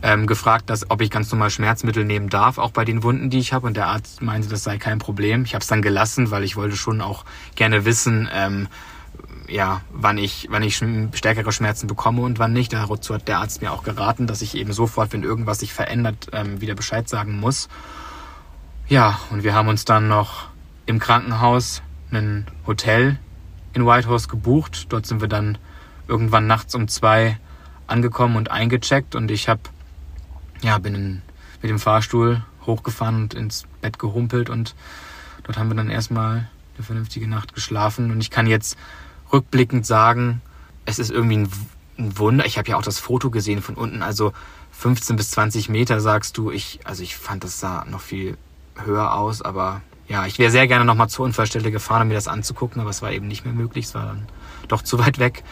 ähm, 0.03 0.27
gefragt, 0.27 0.69
dass, 0.69 0.91
ob 0.91 1.01
ich 1.01 1.09
ganz 1.09 1.31
normal 1.31 1.49
Schmerzmittel 1.49 2.03
nehmen 2.03 2.27
darf, 2.27 2.57
auch 2.57 2.71
bei 2.71 2.83
den 2.83 3.03
Wunden, 3.03 3.29
die 3.29 3.39
ich 3.39 3.53
habe. 3.53 3.65
Und 3.65 3.77
der 3.77 3.87
Arzt 3.87 4.21
meinte, 4.21 4.49
das 4.49 4.63
sei 4.63 4.77
kein 4.77 4.99
Problem. 4.99 5.45
Ich 5.45 5.55
habe 5.55 5.61
es 5.61 5.67
dann 5.67 5.81
gelassen, 5.81 6.29
weil 6.29 6.43
ich 6.43 6.57
wollte 6.57 6.75
schon 6.75 6.99
auch 6.99 7.23
gerne 7.55 7.85
wissen, 7.85 8.29
ähm, 8.33 8.67
ja, 9.47 9.81
wann 9.91 10.17
ich, 10.17 10.47
wann 10.51 10.61
ich 10.61 10.75
stärkere 11.13 11.51
Schmerzen 11.53 11.87
bekomme 11.87 12.21
und 12.21 12.37
wann 12.37 12.51
nicht. 12.51 12.73
Dazu 12.73 13.13
hat 13.13 13.29
der 13.29 13.39
Arzt 13.39 13.61
mir 13.61 13.71
auch 13.71 13.83
geraten, 13.83 14.27
dass 14.27 14.41
ich 14.41 14.55
eben 14.55 14.73
sofort, 14.73 15.13
wenn 15.13 15.23
irgendwas 15.23 15.59
sich 15.59 15.73
verändert, 15.73 16.27
ähm, 16.33 16.59
wieder 16.59 16.75
Bescheid 16.75 17.07
sagen 17.07 17.39
muss. 17.39 17.69
Ja, 18.89 19.19
und 19.31 19.43
wir 19.43 19.53
haben 19.53 19.69
uns 19.69 19.85
dann 19.85 20.09
noch 20.09 20.49
im 20.85 20.99
Krankenhaus 20.99 21.81
ein 22.11 22.45
Hotel 22.67 23.17
in 23.73 23.85
Whitehorse 23.85 24.27
gebucht. 24.27 24.87
Dort 24.89 25.05
sind 25.05 25.21
wir 25.21 25.29
dann 25.29 25.57
irgendwann 26.09 26.45
nachts 26.45 26.75
um 26.75 26.89
zwei 26.89 27.37
angekommen 27.87 28.35
und 28.35 28.51
eingecheckt 28.51 29.15
und 29.15 29.31
ich 29.31 29.47
habe 29.47 29.61
ja 30.63 30.77
bin 30.77 30.95
in, 30.95 31.21
mit 31.61 31.69
dem 31.69 31.79
Fahrstuhl 31.79 32.43
hochgefahren 32.65 33.23
und 33.23 33.33
ins 33.33 33.65
Bett 33.81 33.99
gehumpelt 33.99 34.49
und 34.49 34.75
dort 35.43 35.57
haben 35.57 35.69
wir 35.69 35.75
dann 35.75 35.89
erstmal 35.89 36.49
eine 36.75 36.83
vernünftige 36.83 37.27
Nacht 37.27 37.53
geschlafen 37.53 38.11
und 38.11 38.21
ich 38.21 38.29
kann 38.29 38.47
jetzt 38.47 38.77
rückblickend 39.31 39.85
sagen, 39.85 40.41
es 40.85 40.99
ist 40.99 41.11
irgendwie 41.11 41.37
ein, 41.37 41.51
ein 41.97 42.17
Wunder. 42.17 42.45
Ich 42.45 42.57
habe 42.57 42.69
ja 42.69 42.77
auch 42.77 42.81
das 42.81 42.99
Foto 42.99 43.29
gesehen 43.29 43.61
von 43.61 43.75
unten, 43.75 44.01
also 44.01 44.33
15 44.71 45.15
bis 45.15 45.31
20 45.31 45.69
Meter 45.69 45.99
sagst 45.99 46.37
du. 46.37 46.51
Ich 46.51 46.79
also 46.83 47.03
ich 47.03 47.15
fand 47.15 47.43
das 47.43 47.59
sah 47.59 47.85
noch 47.85 48.01
viel 48.01 48.37
höher 48.75 49.13
aus, 49.13 49.41
aber 49.41 49.81
ja, 50.07 50.25
ich 50.25 50.37
wäre 50.39 50.51
sehr 50.51 50.67
gerne 50.67 50.85
nochmal 50.85 51.09
zur 51.09 51.25
Unfallstelle 51.25 51.71
gefahren, 51.71 52.03
um 52.03 52.07
mir 52.09 52.15
das 52.15 52.27
anzugucken, 52.27 52.81
aber 52.81 52.89
es 52.89 53.01
war 53.01 53.11
eben 53.11 53.27
nicht 53.27 53.45
mehr 53.45 53.53
möglich. 53.53 53.85
Es 53.85 53.95
war 53.95 54.05
dann 54.05 54.27
doch 54.67 54.81
zu 54.81 54.99
weit 54.99 55.19
weg. 55.19 55.43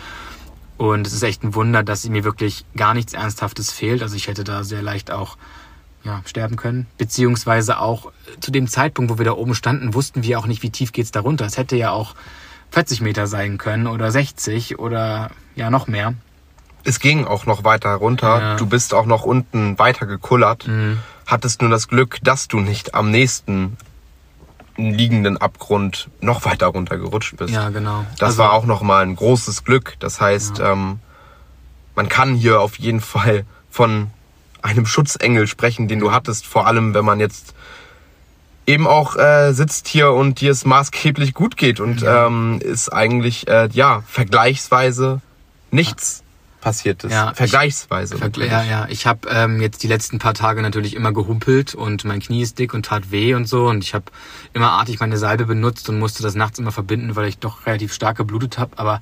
Und 0.82 1.06
es 1.06 1.14
ist 1.14 1.22
echt 1.22 1.44
ein 1.44 1.54
Wunder, 1.54 1.84
dass 1.84 2.10
mir 2.10 2.24
wirklich 2.24 2.66
gar 2.76 2.96
nichts 2.96 3.14
Ernsthaftes 3.14 3.72
fehlt. 3.72 4.02
Also 4.02 4.16
ich 4.16 4.28
hätte 4.28 4.44
da 4.44 4.64
sehr 4.64 4.82
leicht 4.82 5.12
auch 5.12 5.38
ja, 6.04 6.24
sterben 6.26 6.56
können. 6.56 6.88
Beziehungsweise 6.98 7.78
auch 7.78 8.08
äh, 8.08 8.40
zu 8.40 8.50
dem 8.50 8.68
Zeitpunkt, 8.68 9.12
wo 9.12 9.20
wir 9.20 9.26
da 9.26 9.34
oben 9.34 9.54
standen, 9.54 9.94
wussten 9.94 10.24
wir 10.24 10.40
auch 10.40 10.48
nicht, 10.48 10.64
wie 10.64 10.72
tief 10.72 10.92
geht's 10.92 11.12
da 11.12 11.20
runter. 11.20 11.46
Es 11.46 11.56
hätte 11.56 11.76
ja 11.76 11.92
auch 11.92 12.16
40 12.72 13.02
Meter 13.02 13.28
sein 13.28 13.60
können 13.60 13.86
oder 13.86 14.10
60 14.10 14.80
oder 14.80 15.30
ja 15.56 15.70
noch 15.70 15.86
mehr. 15.86 16.16
Es 16.84 17.00
ging 17.00 17.26
auch 17.26 17.46
noch 17.46 17.64
weiter 17.64 17.94
runter. 17.94 18.40
Ja. 18.40 18.56
Du 18.56 18.66
bist 18.66 18.96
auch 18.96 19.06
noch 19.06 19.22
unten 19.22 19.78
weiter 19.78 20.08
gekullert. 20.08 20.68
Mhm. 20.68 20.98
Hattest 21.28 21.62
nur 21.62 21.70
das 21.70 21.90
Glück, 21.90 22.18
dass 22.24 22.48
du 22.48 22.60
nicht 22.60 22.96
am 22.96 23.12
nächsten 23.12 23.78
liegenden 24.78 25.38
Abgrund 25.38 26.10
noch 26.20 26.46
weiter 26.46 26.68
runtergerutscht 26.68 27.38
bist. 27.38 27.54
Ja, 27.54 27.70
genau. 27.70 28.06
Das 28.18 28.30
also, 28.30 28.40
war 28.40 28.54
auch 28.54 28.66
nochmal 28.66 29.04
ein 29.04 29.16
großes 29.16 29.64
Glück. 29.64 29.96
Das 30.00 30.22
heißt, 30.22 30.60
ja. 30.60 30.74
ähm, 30.74 31.00
man 31.96 32.10
kann 32.10 32.36
hier 32.36 32.62
auf 32.62 32.80
jeden 32.80 33.02
Fall 33.02 33.46
von 33.70 34.08
einem 34.62 34.86
Schutzengel 34.86 35.48
sprechen, 35.48 35.88
den 35.88 36.00
du 36.00 36.12
hattest. 36.12 36.46
Vor 36.46 36.68
allem, 36.68 36.94
wenn 36.94 37.06
man 37.06 37.20
jetzt 37.20 37.54
eben 38.68 38.88
auch 38.88 39.16
äh, 39.16 39.54
sitzt 39.54 39.88
hier 39.88 40.12
und 40.12 40.40
dir 40.40 40.52
es 40.52 40.66
maßgeblich 40.66 41.34
gut 41.34 41.58
geht 41.58 41.80
und 41.80 42.02
ja. 42.02 42.28
ähm, 42.28 42.60
ist 42.62 42.90
eigentlich 42.90 43.48
äh, 43.48 43.70
ja 43.74 44.04
vergleichsweise 44.08 45.22
nichts 45.72 46.21
passiert 46.62 47.04
ist. 47.04 47.12
Ja, 47.12 47.34
Vergleichsweise. 47.34 48.16
Ich, 48.16 48.38
ja, 48.38 48.64
ja. 48.64 48.88
Ich 48.90 49.06
habe 49.06 49.28
ähm, 49.30 49.60
jetzt 49.60 49.84
die 49.84 49.88
letzten 49.88 50.20
paar 50.20 50.34
Tage 50.34 50.62
natürlich 50.62 50.96
immer 50.96 51.12
gehumpelt 51.12 51.76
und 51.76 52.06
mein 52.06 52.22
Knie 52.22 52.42
ist 52.42 52.60
dick 52.60 52.74
und 52.74 52.86
tat 52.86 53.12
weh 53.12 53.34
und 53.34 53.48
so. 53.48 53.68
Und 53.68 53.84
ich 53.84 53.94
habe 53.94 54.06
immer 54.54 54.72
artig 54.72 55.00
meine 55.00 55.18
Salbe 55.18 55.46
benutzt 55.46 55.90
und 55.90 56.00
musste 56.00 56.24
das 56.24 56.36
nachts 56.36 56.60
immer 56.60 56.72
verbinden, 56.72 57.16
weil 57.16 57.28
ich 57.28 57.40
doch 57.40 57.66
relativ 57.66 57.94
stark 57.94 58.18
geblutet 58.18 58.58
habe. 58.58 58.78
Aber 58.78 59.02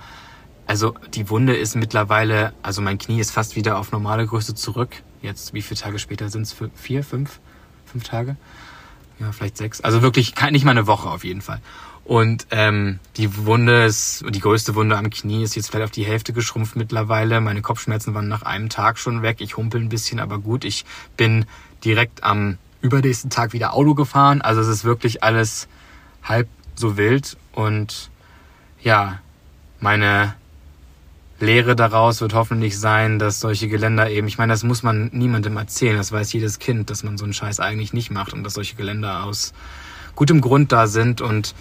also 0.65 0.95
die 1.13 1.29
Wunde 1.29 1.55
ist 1.55 1.75
mittlerweile, 1.75 2.53
also 2.63 2.81
mein 2.81 2.97
Knie 2.97 3.19
ist 3.19 3.31
fast 3.31 3.55
wieder 3.55 3.77
auf 3.77 3.91
normale 3.91 4.25
Größe 4.25 4.55
zurück. 4.55 4.95
Jetzt, 5.21 5.53
wie 5.53 5.61
viele 5.61 5.79
Tage 5.79 5.99
später 5.99 6.29
sind 6.29 6.43
es? 6.43 6.55
Vier, 6.75 7.03
fünf? 7.03 7.39
Fünf 7.85 8.05
Tage? 8.05 8.37
Ja, 9.19 9.31
vielleicht 9.33 9.57
sechs. 9.57 9.81
Also 9.81 10.01
wirklich 10.01 10.33
nicht 10.51 10.63
mal 10.63 10.71
eine 10.71 10.87
Woche 10.87 11.09
auf 11.09 11.23
jeden 11.25 11.41
Fall. 11.41 11.59
Und 12.09 12.47
ähm, 12.49 12.97
die 13.17 13.45
Wunde 13.45 13.85
ist, 13.85 14.25
die 14.27 14.39
größte 14.39 14.73
Wunde 14.73 14.97
am 14.97 15.11
Knie 15.11 15.43
ist 15.43 15.55
jetzt 15.55 15.69
vielleicht 15.69 15.83
auf 15.83 15.91
die 15.91 16.07
Hälfte 16.07 16.33
geschrumpft 16.33 16.75
mittlerweile. 16.75 17.39
Meine 17.39 17.61
Kopfschmerzen 17.61 18.15
waren 18.15 18.27
nach 18.27 18.41
einem 18.41 18.69
Tag 18.69 18.97
schon 18.97 19.21
weg. 19.21 19.41
Ich 19.41 19.57
humpel 19.57 19.79
ein 19.79 19.89
bisschen, 19.89 20.19
aber 20.19 20.39
gut. 20.39 20.65
Ich 20.65 20.85
bin 21.17 21.45
direkt 21.85 22.23
am 22.23 22.57
übernächsten 22.81 23.29
Tag 23.29 23.53
wieder 23.53 23.75
Auto 23.75 23.93
gefahren. 23.93 24.41
Also 24.41 24.59
es 24.59 24.69
ist 24.69 24.85
wirklich 24.85 25.21
alles 25.21 25.67
halb 26.23 26.47
so 26.73 26.97
wild. 26.97 27.37
Und 27.53 28.09
ja, 28.81 29.19
meine 29.79 30.33
Lehre 31.39 31.75
daraus 31.75 32.21
wird 32.21 32.33
hoffentlich 32.33 32.79
sein, 32.79 33.19
dass 33.19 33.39
solche 33.39 33.67
Geländer 33.67 34.09
eben, 34.09 34.25
ich 34.27 34.39
meine, 34.39 34.51
das 34.51 34.63
muss 34.63 34.81
man 34.81 35.11
niemandem 35.13 35.55
erzählen, 35.57 35.97
das 35.97 36.11
weiß 36.11 36.33
jedes 36.33 36.57
Kind, 36.57 36.89
dass 36.89 37.03
man 37.03 37.19
so 37.19 37.25
einen 37.25 37.33
Scheiß 37.33 37.59
eigentlich 37.59 37.93
nicht 37.93 38.09
macht 38.09 38.33
und 38.33 38.43
dass 38.43 38.55
solche 38.55 38.75
Geländer 38.75 39.25
aus 39.25 39.53
gutem 40.15 40.41
Grund 40.41 40.71
da 40.71 40.87
sind 40.87 41.21
und 41.21 41.53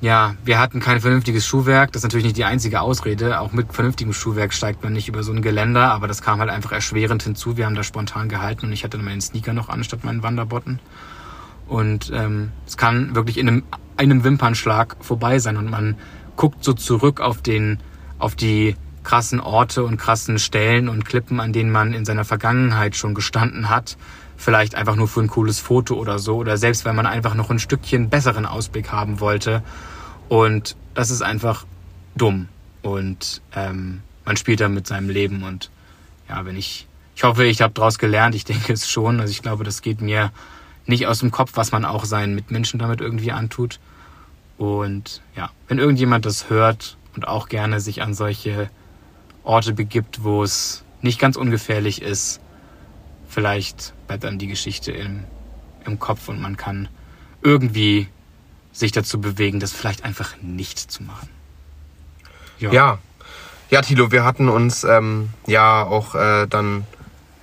ja, 0.00 0.36
wir 0.44 0.60
hatten 0.60 0.78
kein 0.80 1.00
vernünftiges 1.00 1.44
Schuhwerk. 1.44 1.92
Das 1.92 2.00
ist 2.00 2.04
natürlich 2.04 2.26
nicht 2.26 2.36
die 2.36 2.44
einzige 2.44 2.80
Ausrede. 2.80 3.40
Auch 3.40 3.52
mit 3.52 3.72
vernünftigem 3.72 4.12
Schuhwerk 4.12 4.54
steigt 4.54 4.82
man 4.84 4.92
nicht 4.92 5.08
über 5.08 5.22
so 5.24 5.32
ein 5.32 5.42
Geländer, 5.42 5.90
aber 5.90 6.06
das 6.06 6.22
kam 6.22 6.38
halt 6.38 6.50
einfach 6.50 6.72
erschwerend 6.72 7.24
hinzu. 7.24 7.56
Wir 7.56 7.66
haben 7.66 7.74
da 7.74 7.82
spontan 7.82 8.28
gehalten 8.28 8.66
und 8.66 8.72
ich 8.72 8.84
hatte 8.84 8.98
meinen 8.98 9.20
Sneaker 9.20 9.52
noch 9.52 9.68
an 9.68 9.82
statt 9.82 10.04
meinen 10.04 10.22
Wanderbotten. 10.22 10.78
Und 11.66 12.12
ähm, 12.14 12.52
es 12.66 12.76
kann 12.76 13.14
wirklich 13.14 13.38
in 13.38 13.48
einem, 13.48 13.62
einem 13.96 14.22
Wimpernschlag 14.22 14.96
vorbei 15.00 15.40
sein 15.40 15.56
und 15.56 15.68
man 15.68 15.96
guckt 16.36 16.62
so 16.62 16.72
zurück 16.74 17.20
auf 17.20 17.42
den, 17.42 17.78
auf 18.18 18.36
die 18.36 18.76
krassen 19.02 19.40
Orte 19.40 19.84
und 19.84 19.96
krassen 19.96 20.38
Stellen 20.38 20.88
und 20.88 21.04
Klippen, 21.04 21.40
an 21.40 21.52
denen 21.52 21.72
man 21.72 21.92
in 21.92 22.04
seiner 22.04 22.24
Vergangenheit 22.24 22.94
schon 22.94 23.14
gestanden 23.14 23.68
hat 23.68 23.96
vielleicht 24.38 24.76
einfach 24.76 24.94
nur 24.94 25.08
für 25.08 25.20
ein 25.20 25.26
cooles 25.26 25.58
Foto 25.58 25.96
oder 25.96 26.18
so 26.18 26.36
oder 26.36 26.56
selbst 26.56 26.84
wenn 26.84 26.96
man 26.96 27.06
einfach 27.06 27.34
noch 27.34 27.50
ein 27.50 27.58
Stückchen 27.58 28.08
besseren 28.08 28.46
Ausblick 28.46 28.92
haben 28.92 29.20
wollte. 29.20 29.62
Und 30.28 30.76
das 30.94 31.10
ist 31.10 31.22
einfach 31.22 31.66
dumm 32.16 32.48
und 32.82 33.42
ähm, 33.54 34.00
man 34.24 34.36
spielt 34.36 34.60
da 34.60 34.68
mit 34.68 34.86
seinem 34.86 35.10
Leben 35.10 35.42
und 35.42 35.70
ja, 36.28 36.44
wenn 36.44 36.56
ich, 36.56 36.86
ich 37.16 37.24
hoffe, 37.24 37.44
ich 37.44 37.62
habe 37.62 37.74
daraus 37.74 37.98
gelernt, 37.98 38.34
ich 38.34 38.44
denke 38.44 38.72
es 38.72 38.88
schon, 38.88 39.20
also 39.20 39.30
ich 39.30 39.42
glaube, 39.42 39.64
das 39.64 39.82
geht 39.82 40.00
mir 40.00 40.30
nicht 40.86 41.06
aus 41.06 41.18
dem 41.18 41.30
Kopf, 41.30 41.52
was 41.54 41.72
man 41.72 41.84
auch 41.84 42.04
seinen 42.04 42.34
Mitmenschen 42.34 42.78
damit 42.78 43.00
irgendwie 43.00 43.32
antut. 43.32 43.80
Und 44.56 45.22
ja, 45.36 45.50
wenn 45.66 45.78
irgendjemand 45.78 46.26
das 46.26 46.48
hört 46.48 46.96
und 47.14 47.26
auch 47.26 47.48
gerne 47.48 47.80
sich 47.80 48.02
an 48.02 48.14
solche 48.14 48.70
Orte 49.44 49.72
begibt, 49.72 50.24
wo 50.24 50.42
es 50.42 50.84
nicht 51.02 51.18
ganz 51.18 51.36
ungefährlich 51.36 52.02
ist, 52.02 52.40
vielleicht 53.28 53.92
bleibt 54.06 54.24
dann 54.24 54.38
die 54.38 54.48
Geschichte 54.48 54.92
im, 54.92 55.24
im 55.84 55.98
Kopf 55.98 56.28
und 56.28 56.40
man 56.40 56.56
kann 56.56 56.88
irgendwie 57.42 58.08
sich 58.72 58.92
dazu 58.92 59.20
bewegen, 59.20 59.60
das 59.60 59.72
vielleicht 59.72 60.04
einfach 60.04 60.36
nicht 60.40 60.78
zu 60.78 61.02
machen. 61.02 61.28
Ja. 62.58 62.72
Ja, 62.72 62.98
ja 63.70 63.82
Tilo, 63.82 64.10
wir 64.10 64.24
hatten 64.24 64.48
uns 64.48 64.84
ähm, 64.84 65.30
ja 65.46 65.84
auch 65.84 66.14
äh, 66.14 66.46
dann 66.46 66.84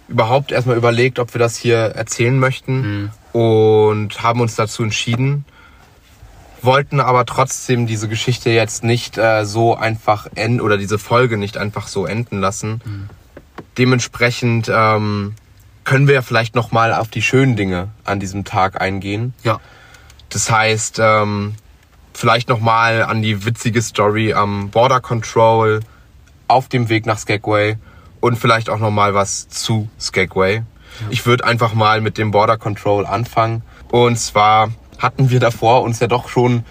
überhaupt 0.08 0.52
erstmal 0.52 0.78
überlegt, 0.78 1.20
ob 1.20 1.34
wir 1.34 1.40
das 1.40 1.58
hier 1.58 1.78
erzählen 1.78 2.38
möchten 2.38 3.10
mhm. 3.34 3.40
und 3.40 4.24
haben 4.24 4.40
uns 4.40 4.56
dazu 4.56 4.84
entschieden, 4.84 5.46
wollten 6.62 7.00
aber 7.00 7.26
trotzdem 7.26 7.88
diese 7.88 8.08
Geschichte 8.08 8.50
jetzt 8.50 8.84
nicht 8.84 9.18
äh, 9.18 9.46
so 9.46 9.76
einfach 9.76 10.28
enden 10.36 10.62
oder 10.62 10.78
diese 10.78 10.98
Folge 10.98 11.38
nicht 11.38 11.58
einfach 11.58 11.88
so 11.88 12.06
enden 12.06 12.40
lassen. 12.40 12.82
Mhm. 12.84 13.10
Dementsprechend 13.78 14.72
ähm, 14.74 15.36
können 15.86 16.08
wir 16.08 16.16
ja 16.16 16.22
vielleicht 16.22 16.56
noch 16.56 16.72
mal 16.72 16.94
auf 16.94 17.08
die 17.08 17.22
schönen 17.22 17.56
Dinge 17.56 17.90
an 18.04 18.20
diesem 18.20 18.44
Tag 18.44 18.82
eingehen. 18.82 19.34
Ja. 19.44 19.60
Das 20.30 20.52
heißt, 20.52 21.00
ähm, 21.02 21.56
vielleicht 22.14 22.50
noch 22.50 22.60
mal 22.60 23.04
an 23.04 23.22
die 23.22 23.46
witzige 23.46 23.82
Story 23.82 24.34
am 24.34 24.70
Border 24.70 25.00
Control 25.00 25.80
auf 26.48 26.68
dem 26.68 26.90
Weg 26.90 27.06
nach 27.06 27.18
Skagway 27.18 27.78
und 28.20 28.38
vielleicht 28.38 28.70
auch 28.70 28.80
noch 28.80 28.92
mal 28.92 29.14
was 29.14 29.48
zu 29.48 29.90
Skagway. 30.00 30.64
Ich 31.10 31.26
würde 31.26 31.46
einfach 31.46 31.74
mal 31.74 32.02
mit 32.02 32.18
dem 32.18 32.32
Border 32.32 32.58
Control 32.58 33.06
anfangen. 33.06 33.64
Und 33.92 34.18
zwar 34.18 34.72
hatten 34.98 35.30
wir 35.30 35.40
davor 35.40 35.84
uns 35.84 36.00
ja 36.00 36.08
doch 36.08 36.30
schon 36.30 36.64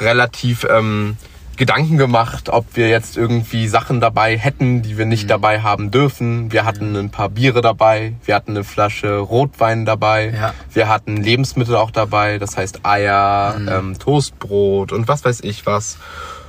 relativ 0.00 0.66
ähm, 0.68 1.16
Gedanken 1.56 1.96
gemacht, 1.96 2.48
ob 2.48 2.76
wir 2.76 2.88
jetzt 2.88 3.16
irgendwie 3.16 3.66
Sachen 3.68 4.00
dabei 4.00 4.36
hätten, 4.36 4.82
die 4.82 4.98
wir 4.98 5.06
nicht 5.06 5.24
mhm. 5.24 5.28
dabei 5.28 5.60
haben 5.60 5.90
dürfen. 5.90 6.52
Wir 6.52 6.64
hatten 6.64 6.96
ein 6.96 7.10
paar 7.10 7.28
Biere 7.28 7.62
dabei, 7.62 8.14
wir 8.24 8.34
hatten 8.34 8.52
eine 8.52 8.64
Flasche 8.64 9.18
Rotwein 9.18 9.84
dabei, 9.84 10.32
ja. 10.34 10.54
wir 10.72 10.88
hatten 10.88 11.16
Lebensmittel 11.16 11.76
auch 11.76 11.90
dabei, 11.90 12.38
das 12.38 12.56
heißt 12.56 12.80
Eier, 12.84 13.56
mhm. 13.58 13.68
ähm, 13.68 13.98
Toastbrot 13.98 14.92
und 14.92 15.08
was 15.08 15.24
weiß 15.24 15.40
ich 15.40 15.66
was. 15.66 15.98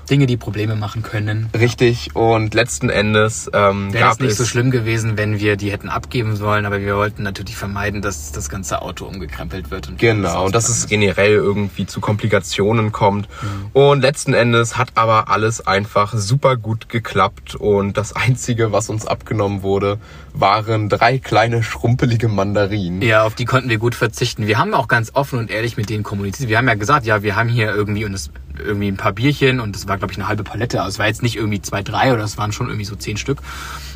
Dinge, 0.10 0.26
die 0.26 0.38
Probleme 0.38 0.76
machen 0.76 1.04
können. 1.04 1.50
Richtig. 1.58 2.16
Und 2.16 2.54
letzten 2.54 2.90
Endes 2.90 3.50
ähm, 3.54 3.94
wäre 3.94 4.12
es 4.12 4.20
nicht 4.20 4.36
so 4.36 4.46
schlimm 4.46 4.72
gewesen, 4.72 5.18
wenn 5.18 5.40
wir 5.40 5.58
die 5.58 5.72
hätten 5.72 5.90
abgeben 5.90 6.36
sollen, 6.36 6.66
aber 6.66 6.80
wir 6.80 6.96
wollten 6.96 7.24
natürlich 7.24 7.56
vermeiden, 7.56 8.02
dass 8.02 8.32
das 8.32 8.50
ganze 8.50 8.82
Auto 8.82 9.06
umgekrempelt 9.06 9.72
wird. 9.72 9.90
Und 9.90 10.00
genau. 10.00 10.46
Und 10.46 10.56
dass 10.56 10.70
es 10.70 10.88
generell 10.88 11.34
irgendwie 11.34 11.86
zu 11.86 12.00
Komplikationen 12.00 12.92
kommt. 12.92 13.28
Mhm. 13.42 13.70
Und 13.74 14.02
letzten 14.02 14.34
Endes 14.34 14.78
hat 14.78 14.92
aber 14.96 15.30
alles 15.30 15.66
einfach 15.66 16.14
super 16.14 16.58
gut 16.58 16.90
geklappt. 16.90 17.56
Und 17.56 17.98
das 17.98 18.14
einzige, 18.16 18.72
was 18.72 18.90
uns 18.90 19.06
abgenommen 19.06 19.62
wurde, 19.62 20.00
waren 20.34 20.90
drei 20.90 21.18
kleine 21.18 21.64
schrumpelige 21.64 22.28
Mandarinen. 22.28 23.02
Ja, 23.02 23.24
auf 23.24 23.36
die 23.36 23.46
konnten 23.46 23.70
wir 23.70 23.78
gut 23.78 23.96
verzichten. 23.96 24.48
Wir 24.48 24.58
haben 24.58 24.74
auch 24.74 24.88
ganz 24.88 25.12
offen 25.14 25.40
und 25.40 25.52
ehrlich 25.52 25.78
mit 25.78 25.90
denen 25.90 26.04
kommuniziert. 26.04 26.50
Wir 26.50 26.58
haben 26.58 26.68
ja 26.68 26.76
gesagt, 26.76 27.06
ja, 27.06 27.24
wir 27.24 27.36
haben 27.36 27.50
hier 27.50 27.74
irgendwie 27.74 28.06
und 28.06 28.14
es 28.14 28.30
irgendwie 28.60 28.88
ein 28.88 28.98
paar 28.98 29.14
Bierchen 29.14 29.60
und 29.60 29.76
das 29.76 29.88
war, 29.88 29.98
glaube 29.98 30.12
ich, 30.12 30.18
eine 30.18 30.28
halbe 30.28 30.44
Palette. 30.44 30.80
Also 30.80 30.90
es 30.90 31.00
war 31.00 31.08
jetzt 31.08 31.24
nicht 31.24 31.36
irgendwie 31.36 31.62
zwei, 31.62 31.84
drei 31.84 32.14
oder 32.14 32.24
es 32.24 32.38
waren 32.38 32.52
schon 32.52 32.68
irgendwie 32.68 32.86
so 32.86 32.96
zehn 32.96 33.18
Stück. 33.18 33.40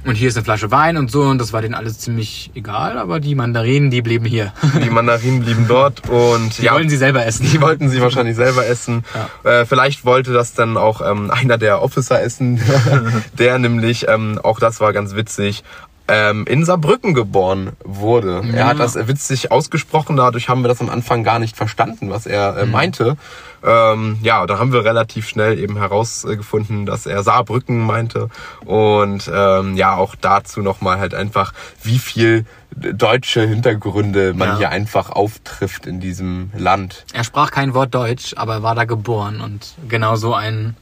Und 0.04 0.16
hier 0.16 0.30
ist 0.30 0.36
eine 0.36 0.44
Flasche 0.44 0.72
Wein 0.72 0.98
und 0.98 1.12
so 1.12 1.22
und 1.22 1.38
das 1.38 1.54
war 1.54 1.62
denen 1.62 1.76
alles 1.76 2.00
ziemlich 2.00 2.50
egal, 2.56 2.98
aber 2.98 3.20
die 3.20 3.36
Mandarinen, 3.36 3.92
die 3.92 4.02
blieben 4.02 4.26
hier. 4.26 4.52
Die 4.84 4.90
Mandarinen 4.90 5.42
blieben 5.42 5.68
dort 5.68 6.10
und 6.10 6.58
die 6.58 6.64
ja, 6.64 6.74
wollten 6.74 6.90
sie 6.90 6.98
selber 6.98 7.24
essen. 7.26 7.48
Die 7.52 7.62
wollten 7.62 7.90
sie 7.90 8.02
wahrscheinlich 8.02 8.36
selber 8.36 8.66
essen. 8.66 9.04
Ja. 9.44 9.62
Äh, 9.62 9.66
vielleicht 9.66 10.04
wollte 10.04 10.34
das 10.34 10.54
dann 10.54 10.76
auch 10.76 11.02
ähm, 11.08 11.30
einer 11.30 11.60
der 11.60 11.84
Officer 11.84 12.22
essen, 12.22 12.60
der 13.38 13.60
nämlich, 13.60 14.08
ähm, 14.08 14.40
auch 14.42 14.60
das 14.60 14.80
war 14.80 14.92
ganz 14.92 15.14
witzig, 15.16 15.64
ähm, 16.12 16.46
in 16.46 16.66
Saarbrücken 16.66 17.14
geboren 17.14 17.72
wurde. 17.86 18.42
Ja. 18.46 18.54
Er 18.54 18.68
hat 18.68 18.80
das 18.80 18.96
witzig 19.08 19.52
ausgesprochen, 19.52 20.18
dadurch 20.18 20.50
haben 20.50 20.62
wir 20.62 20.68
das 20.68 20.82
am 20.82 20.90
Anfang 20.90 21.24
gar 21.24 21.40
nicht 21.40 21.56
verstanden, 21.56 22.10
was 22.10 22.26
er 22.26 22.58
äh, 22.58 22.66
mhm. 22.66 22.72
meinte. 22.72 23.18
Ähm, 23.64 24.18
ja, 24.22 24.46
da 24.46 24.60
haben 24.60 24.74
wir 24.74 24.84
relativ 24.84 25.30
schnell 25.30 25.58
eben 25.58 25.78
herausgefunden, 25.78 26.86
dass 26.86 27.06
er 27.06 27.24
Saarbrücken 27.24 27.80
meinte. 27.80 28.28
Und 28.66 29.32
ähm, 29.34 29.78
ja, 29.78 29.96
auch 29.96 30.16
dazu 30.16 30.62
nochmal 30.62 31.00
halt 31.00 31.14
einfach, 31.14 31.54
wie 31.82 32.00
viel 32.00 32.46
deutsche 32.76 33.42
Hintergründe 33.42 34.34
man 34.34 34.50
ja. 34.50 34.58
hier 34.58 34.70
einfach 34.70 35.12
auftrifft 35.12 35.86
in 35.86 36.00
diesem 36.02 36.52
Land. 36.58 37.06
Er 37.14 37.24
sprach 37.24 37.52
kein 37.52 37.74
Wort 37.74 37.94
Deutsch, 37.94 38.34
aber 38.36 38.56
er 38.56 38.64
war 38.64 38.76
da 38.76 38.84
geboren 38.86 39.40
und 39.40 39.76
genau 39.88 40.16
so 40.16 40.34
einen 40.34 40.76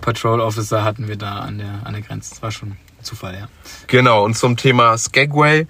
Patrol 0.00 0.40
Officer 0.40 0.84
hatten 0.84 1.08
wir 1.08 1.16
da 1.16 1.40
an 1.40 1.58
der, 1.58 1.86
an 1.86 1.94
der 1.94 2.02
Grenze. 2.02 2.30
Das 2.30 2.42
war 2.42 2.50
schon 2.50 2.76
Zufall, 3.06 3.34
ja. 3.34 3.48
Genau, 3.86 4.24
und 4.24 4.36
zum 4.36 4.56
Thema 4.56 4.98
Skagway. 4.98 5.66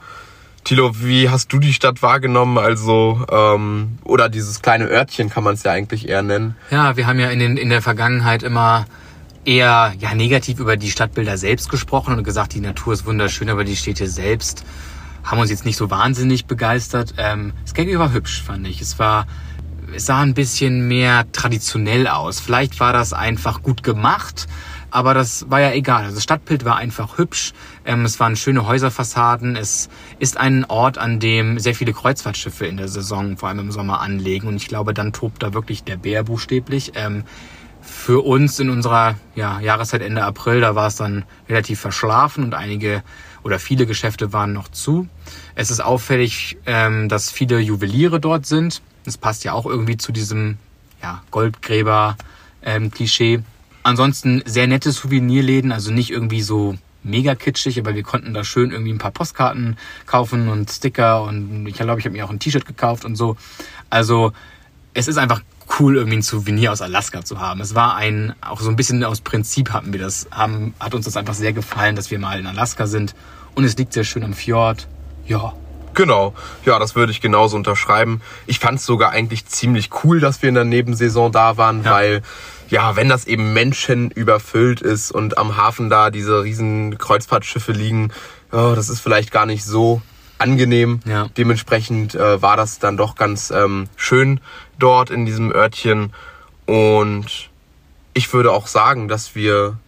Tilo, 0.65 0.91
wie 0.99 1.29
hast 1.29 1.53
du 1.53 1.61
die 1.61 1.73
Stadt 1.73 2.03
wahrgenommen? 2.03 2.59
Also, 2.59 3.25
ähm, 3.31 3.99
oder 4.03 4.29
dieses 4.29 4.63
kleine 4.63 4.87
Örtchen 4.87 5.31
kann 5.31 5.45
man 5.45 5.55
es 5.55 5.63
ja 5.63 5.71
eigentlich 5.71 6.09
eher 6.09 6.23
nennen. 6.23 6.57
Ja, 6.71 6.97
wir 6.97 7.07
haben 7.07 7.21
ja 7.21 7.31
in, 7.31 7.39
den, 7.39 7.57
in 7.57 7.69
der 7.69 7.83
Vergangenheit 7.83 8.43
immer 8.43 8.87
eher 9.45 9.95
ja, 10.01 10.15
negativ 10.15 10.59
über 10.59 10.77
die 10.77 10.91
Stadtbilder 10.91 11.39
selbst 11.39 11.69
gesprochen 11.69 12.17
und 12.17 12.25
gesagt, 12.25 12.55
die 12.55 12.61
Natur 12.61 12.95
ist 12.95 13.07
wunderschön, 13.07 13.49
aber 13.49 13.63
die 13.63 13.77
Städte 13.77 14.09
selbst 14.09 14.65
haben 15.23 15.39
uns 15.39 15.51
jetzt 15.51 15.65
nicht 15.65 15.77
so 15.77 15.91
wahnsinnig 15.91 16.47
begeistert. 16.47 17.15
Ähm, 17.19 17.53
Skagway 17.67 17.99
war 17.99 18.13
hübsch, 18.13 18.43
fand 18.43 18.67
ich. 18.67 18.81
Es 18.81 18.99
war, 18.99 19.27
es 19.95 20.07
sah 20.07 20.21
ein 20.21 20.35
bisschen 20.35 20.89
mehr 20.89 21.31
traditionell 21.33 22.09
aus. 22.09 22.41
Vielleicht 22.41 22.81
war 22.81 22.93
das 22.93 23.13
einfach 23.13 23.63
gut 23.63 23.83
gemacht 23.83 24.49
aber 24.91 25.15
das 25.15 25.51
war 25.51 25.61
ja 25.61 25.73
egal. 25.73 26.05
Also 26.05 26.17
das 26.17 26.25
Stadtbild 26.25 26.65
war 26.65 26.77
einfach 26.77 27.19
hübsch. 27.19 27.53
Ähm, 27.85 28.05
es 28.05 28.19
waren 28.21 28.37
schöne 28.37 28.67
Häuserfassaden. 28.67 29.57
Es 29.57 29.89
ist 30.19 30.37
ein 30.37 30.65
Ort, 30.65 30.99
an 30.99 31.21
dem 31.21 31.59
sehr 31.59 31.75
viele 31.75 31.93
Kreuzfahrtschiffe 31.93 32.67
in 32.67 32.77
der 32.77 32.89
Saison, 32.89 33.37
vor 33.37 33.49
allem 33.49 33.61
im 33.61 33.73
Sommer, 33.73 34.01
anlegen. 34.01 34.49
Und 34.49 34.57
ich 34.57 34.69
glaube, 34.69 34.95
dann 34.95 35.13
tobt 35.13 35.43
da 35.43 35.55
wirklich 35.55 35.85
der 35.85 35.97
Bär 35.97 36.25
buchstäblich. 36.25 36.93
Ähm, 36.95 37.25
für 37.87 38.25
uns 38.25 38.59
in 38.59 38.69
unserer 38.69 39.15
ja, 39.35 39.61
Jahreszeit 39.61 40.03
Ende 40.03 40.25
April, 40.25 40.61
da 40.61 40.75
war 40.75 40.89
es 40.89 40.97
dann 40.97 41.25
relativ 41.49 41.81
verschlafen 41.81 42.45
und 42.45 42.55
einige 42.55 43.03
oder 43.45 43.59
viele 43.61 43.87
Geschäfte 43.87 44.33
waren 44.33 44.53
noch 44.53 44.69
zu. 44.69 45.09
Es 45.55 45.71
ist 45.71 45.79
auffällig, 45.81 46.59
ähm, 46.67 47.09
dass 47.09 47.31
viele 47.31 47.61
Juweliere 47.61 48.19
dort 48.19 48.45
sind. 48.45 48.83
Das 49.05 49.17
passt 49.17 49.45
ja 49.45 49.53
auch 49.53 49.67
irgendwie 49.67 49.97
zu 49.97 50.11
diesem 50.11 50.59
ja, 51.01 51.23
Goldgräber-Klischee. 51.31 53.35
Ähm, 53.35 53.45
Ansonsten 53.87 54.43
sehr 54.47 54.67
nette 54.67 54.91
Souvenirläden, 54.91 55.71
also 55.71 55.93
nicht 55.93 56.11
irgendwie 56.11 56.43
so 56.43 56.75
mega 57.05 57.37
kitschig, 57.37 57.79
aber 57.79 57.95
wir 57.95 58.03
konnten 58.03 58.35
da 58.35 58.43
schön 58.43 58.73
irgendwie 58.73 58.93
ein 58.93 58.99
paar 58.99 59.13
Postkarten 59.13 59.77
kaufen 60.07 60.49
und 60.49 60.69
Sticker 60.73 61.23
und 61.23 61.65
ich 61.69 61.75
glaube, 61.77 62.01
ich 62.01 62.05
habe 62.05 62.17
mir 62.17 62.25
auch 62.25 62.31
ein 62.31 62.41
T-Shirt 62.41 62.67
gekauft 62.67 63.05
und 63.05 63.15
so. 63.15 63.37
Also 63.89 64.33
es 64.93 65.07
ist 65.07 65.19
einfach 65.19 65.41
cool, 65.79 65.99
irgendwie 65.99 66.17
ein 66.17 66.23
Souvenir 66.23 66.73
aus 66.73 66.83
Alaska 66.83 67.25
zu 67.25 67.39
haben. 67.39 67.61
Es 67.61 67.77
war 67.77 67.95
ein, 67.95 68.35
auch 68.41 68.61
so 68.61 68.71
ein 68.71 68.75
bisschen 68.75 69.05
aus 69.05 69.21
Prinzip 69.21 69.73
hatten 69.73 69.93
wir 69.93 70.01
das, 70.01 70.27
haben, 70.33 70.75
hat 70.81 70.93
uns 70.93 71.05
das 71.05 71.17
einfach 71.17 71.35
sehr 71.35 71.53
gefallen, 71.53 71.95
dass 71.95 72.11
wir 72.11 72.19
mal 72.19 72.41
in 72.41 72.49
Alaska 72.49 72.89
sind 72.89 73.15
und 73.55 73.63
es 73.63 73.77
liegt 73.77 73.93
sehr 73.93 74.03
schön 74.03 74.25
am 74.25 74.35
Fjord. 74.35 74.89
Ja, 75.29 75.53
Genau, 75.97 76.35
ja, 76.67 76.79
das 76.79 76.95
würde 76.95 77.11
ich 77.11 77.23
genauso 77.23 77.57
unterschreiben. 77.57 78.21
Ich 78.47 78.59
fand 78.59 78.79
es 78.79 78.87
sogar 78.87 79.11
eigentlich 79.11 79.47
ziemlich 79.47 79.91
cool, 80.05 80.21
dass 80.21 80.43
wir 80.43 80.51
in 80.51 80.55
der 80.55 80.65
Nebensaison 80.65 81.33
da 81.33 81.57
waren, 81.57 81.85
ja. 81.85 81.91
weil 81.91 82.23
ja, 82.69 82.97
wenn 82.97 83.09
das 83.09 83.27
eben 83.27 83.55
Menschen 83.55 84.11
überfüllt 84.11 84.83
ist 84.83 85.11
und 85.11 85.39
am 85.39 85.57
Hafen 85.57 85.89
da 85.89 86.11
diese 86.11 86.43
riesen 86.43 86.99
Kreuzfahrtschiffe 86.99 87.73
liegen, 87.73 88.13
oh, 88.53 88.75
das 88.77 88.91
ist 88.91 89.01
vielleicht 89.01 89.31
gar 89.31 89.47
nicht 89.47 89.65
so 89.65 90.03
angenehm. 90.39 91.01
Ja. 91.07 91.29
Dementsprechend 91.37 92.15
äh, 92.15 92.43
war 92.43 92.59
das 92.59 92.79
dann 92.79 92.99
doch 92.99 93.15
ganz 93.15 93.51
ähm, 93.51 93.89
schön 93.97 94.41
dort 94.79 95.09
in 95.11 95.25
diesem 95.25 95.51
Örtchen. 95.51 96.13
Und 96.67 97.49
ich 98.13 98.31
würde 98.35 98.53
auch 98.53 98.67
sagen, 98.67 99.09
dass 99.09 99.35
wir 99.35 99.79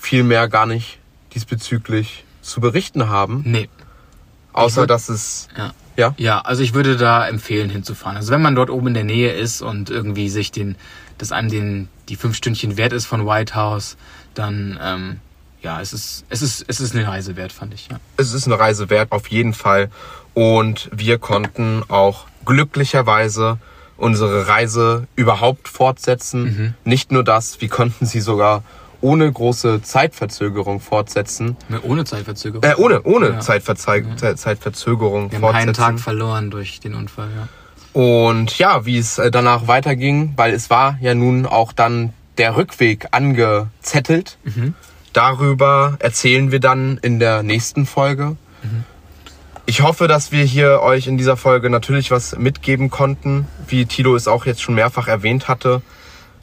viel 0.00 0.24
mehr 0.24 0.48
gar 0.48 0.64
nicht 0.64 0.98
diesbezüglich 1.34 2.24
zu 2.40 2.62
berichten 2.62 3.10
haben. 3.10 3.42
Nee. 3.44 3.68
Außer 4.52 4.86
dass 4.86 5.08
es. 5.08 5.48
Ja. 5.56 5.72
Ja? 5.96 6.14
ja, 6.16 6.40
also 6.40 6.62
ich 6.62 6.74
würde 6.74 6.96
da 6.96 7.26
empfehlen 7.26 7.70
hinzufahren. 7.70 8.16
Also 8.16 8.32
wenn 8.32 8.40
man 8.40 8.54
dort 8.54 8.70
oben 8.70 8.88
in 8.88 8.94
der 8.94 9.04
Nähe 9.04 9.32
ist 9.32 9.62
und 9.62 9.90
irgendwie 9.90 10.28
sich 10.28 10.52
den, 10.52 10.76
dass 11.18 11.32
einem 11.32 11.50
den, 11.50 11.88
die 12.08 12.14
fünf 12.14 12.36
Stündchen 12.36 12.76
wert 12.76 12.92
ist 12.92 13.06
von 13.06 13.26
White 13.26 13.56
House, 13.56 13.96
dann 14.34 14.78
ähm, 14.80 15.20
ja, 15.60 15.80
es 15.80 15.92
ist, 15.92 16.24
es 16.28 16.42
ist, 16.42 16.64
es 16.68 16.80
ist 16.80 16.94
eine 16.94 17.06
Reise 17.06 17.36
wert, 17.36 17.52
fand 17.52 17.74
ich. 17.74 17.88
Ja. 17.90 17.98
Es 18.16 18.32
ist 18.32 18.46
eine 18.46 18.58
Reise 18.58 18.90
wert, 18.90 19.10
auf 19.10 19.28
jeden 19.28 19.54
Fall. 19.54 19.90
Und 20.34 20.88
wir 20.92 21.18
konnten 21.18 21.82
auch 21.88 22.26
glücklicherweise 22.44 23.58
unsere 23.96 24.46
Reise 24.46 25.08
überhaupt 25.16 25.68
fortsetzen. 25.68 26.42
Mhm. 26.44 26.74
Nicht 26.84 27.10
nur 27.10 27.24
das, 27.24 27.60
wir 27.60 27.68
konnten 27.68 28.06
sie 28.06 28.20
sogar 28.20 28.62
ohne 29.00 29.30
große 29.30 29.82
Zeitverzögerung 29.82 30.80
fortsetzen. 30.80 31.56
ohne 31.82 32.04
Zeitverzögerung? 32.04 32.62
Äh, 32.62 32.74
ohne 32.76 33.02
ohne 33.02 33.28
ja. 33.30 33.40
Zeitverze 33.40 34.04
ja. 34.20 34.36
Zeitverzögerung 34.36 35.30
Wir 35.30 35.36
haben 35.36 35.42
fortsetzen. 35.42 35.68
einen 35.68 35.74
Tag 35.74 36.00
verloren 36.00 36.50
durch 36.50 36.80
den 36.80 36.94
Unfall, 36.94 37.28
ja. 37.36 37.48
Und 37.92 38.58
ja, 38.58 38.84
wie 38.84 38.98
es 38.98 39.18
äh, 39.18 39.30
danach 39.30 39.66
weiterging, 39.66 40.34
weil 40.36 40.52
es 40.52 40.70
war 40.70 40.98
ja 41.00 41.14
nun 41.14 41.46
auch 41.46 41.72
dann 41.72 42.12
der 42.36 42.56
Rückweg 42.56 43.08
angezettelt. 43.10 44.38
Mhm. 44.44 44.74
Darüber 45.12 45.96
erzählen 45.98 46.52
wir 46.52 46.60
dann 46.60 46.98
in 47.02 47.18
der 47.18 47.42
nächsten 47.42 47.86
Folge. 47.86 48.36
Mhm. 48.62 48.84
Ich 49.66 49.82
hoffe, 49.82 50.08
dass 50.08 50.32
wir 50.32 50.44
hier 50.44 50.80
euch 50.80 51.06
in 51.06 51.18
dieser 51.18 51.36
Folge 51.36 51.70
natürlich 51.70 52.10
was 52.10 52.36
mitgeben 52.38 52.90
konnten, 52.90 53.46
wie 53.66 53.86
Tilo 53.86 54.16
es 54.16 54.28
auch 54.28 54.46
jetzt 54.46 54.62
schon 54.62 54.74
mehrfach 54.74 55.08
erwähnt 55.08 55.48
hatte 55.48 55.82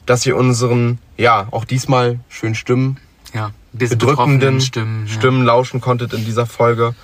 dass 0.06 0.24
ihr 0.24 0.36
unseren, 0.36 0.98
ja, 1.16 1.48
auch 1.50 1.64
diesmal 1.64 2.20
schön 2.28 2.54
Stimmen, 2.54 2.98
ja, 3.34 3.50
bedrückenden 3.72 4.60
Stimmen, 4.60 5.08
Stimmen 5.08 5.40
ja. 5.40 5.46
lauschen 5.46 5.80
konntet 5.80 6.12
in 6.12 6.24
dieser 6.24 6.46
Folge. 6.46 6.94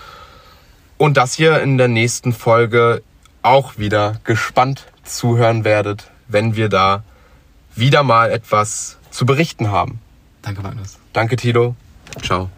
Und 0.96 1.16
dass 1.16 1.38
ihr 1.38 1.60
in 1.60 1.78
der 1.78 1.88
nächsten 1.88 2.32
Folge 2.32 3.02
auch 3.42 3.76
wieder 3.76 4.20
gespannt 4.24 4.86
zuhören 5.04 5.64
werdet, 5.64 6.10
wenn 6.28 6.56
wir 6.56 6.68
da 6.68 7.02
wieder 7.74 8.02
mal 8.02 8.30
etwas 8.30 8.98
zu 9.10 9.26
berichten 9.26 9.70
haben. 9.70 10.00
Danke, 10.42 10.62
Magnus. 10.62 10.98
Danke, 11.12 11.36
Tilo. 11.36 11.74
Ciao. 12.22 12.50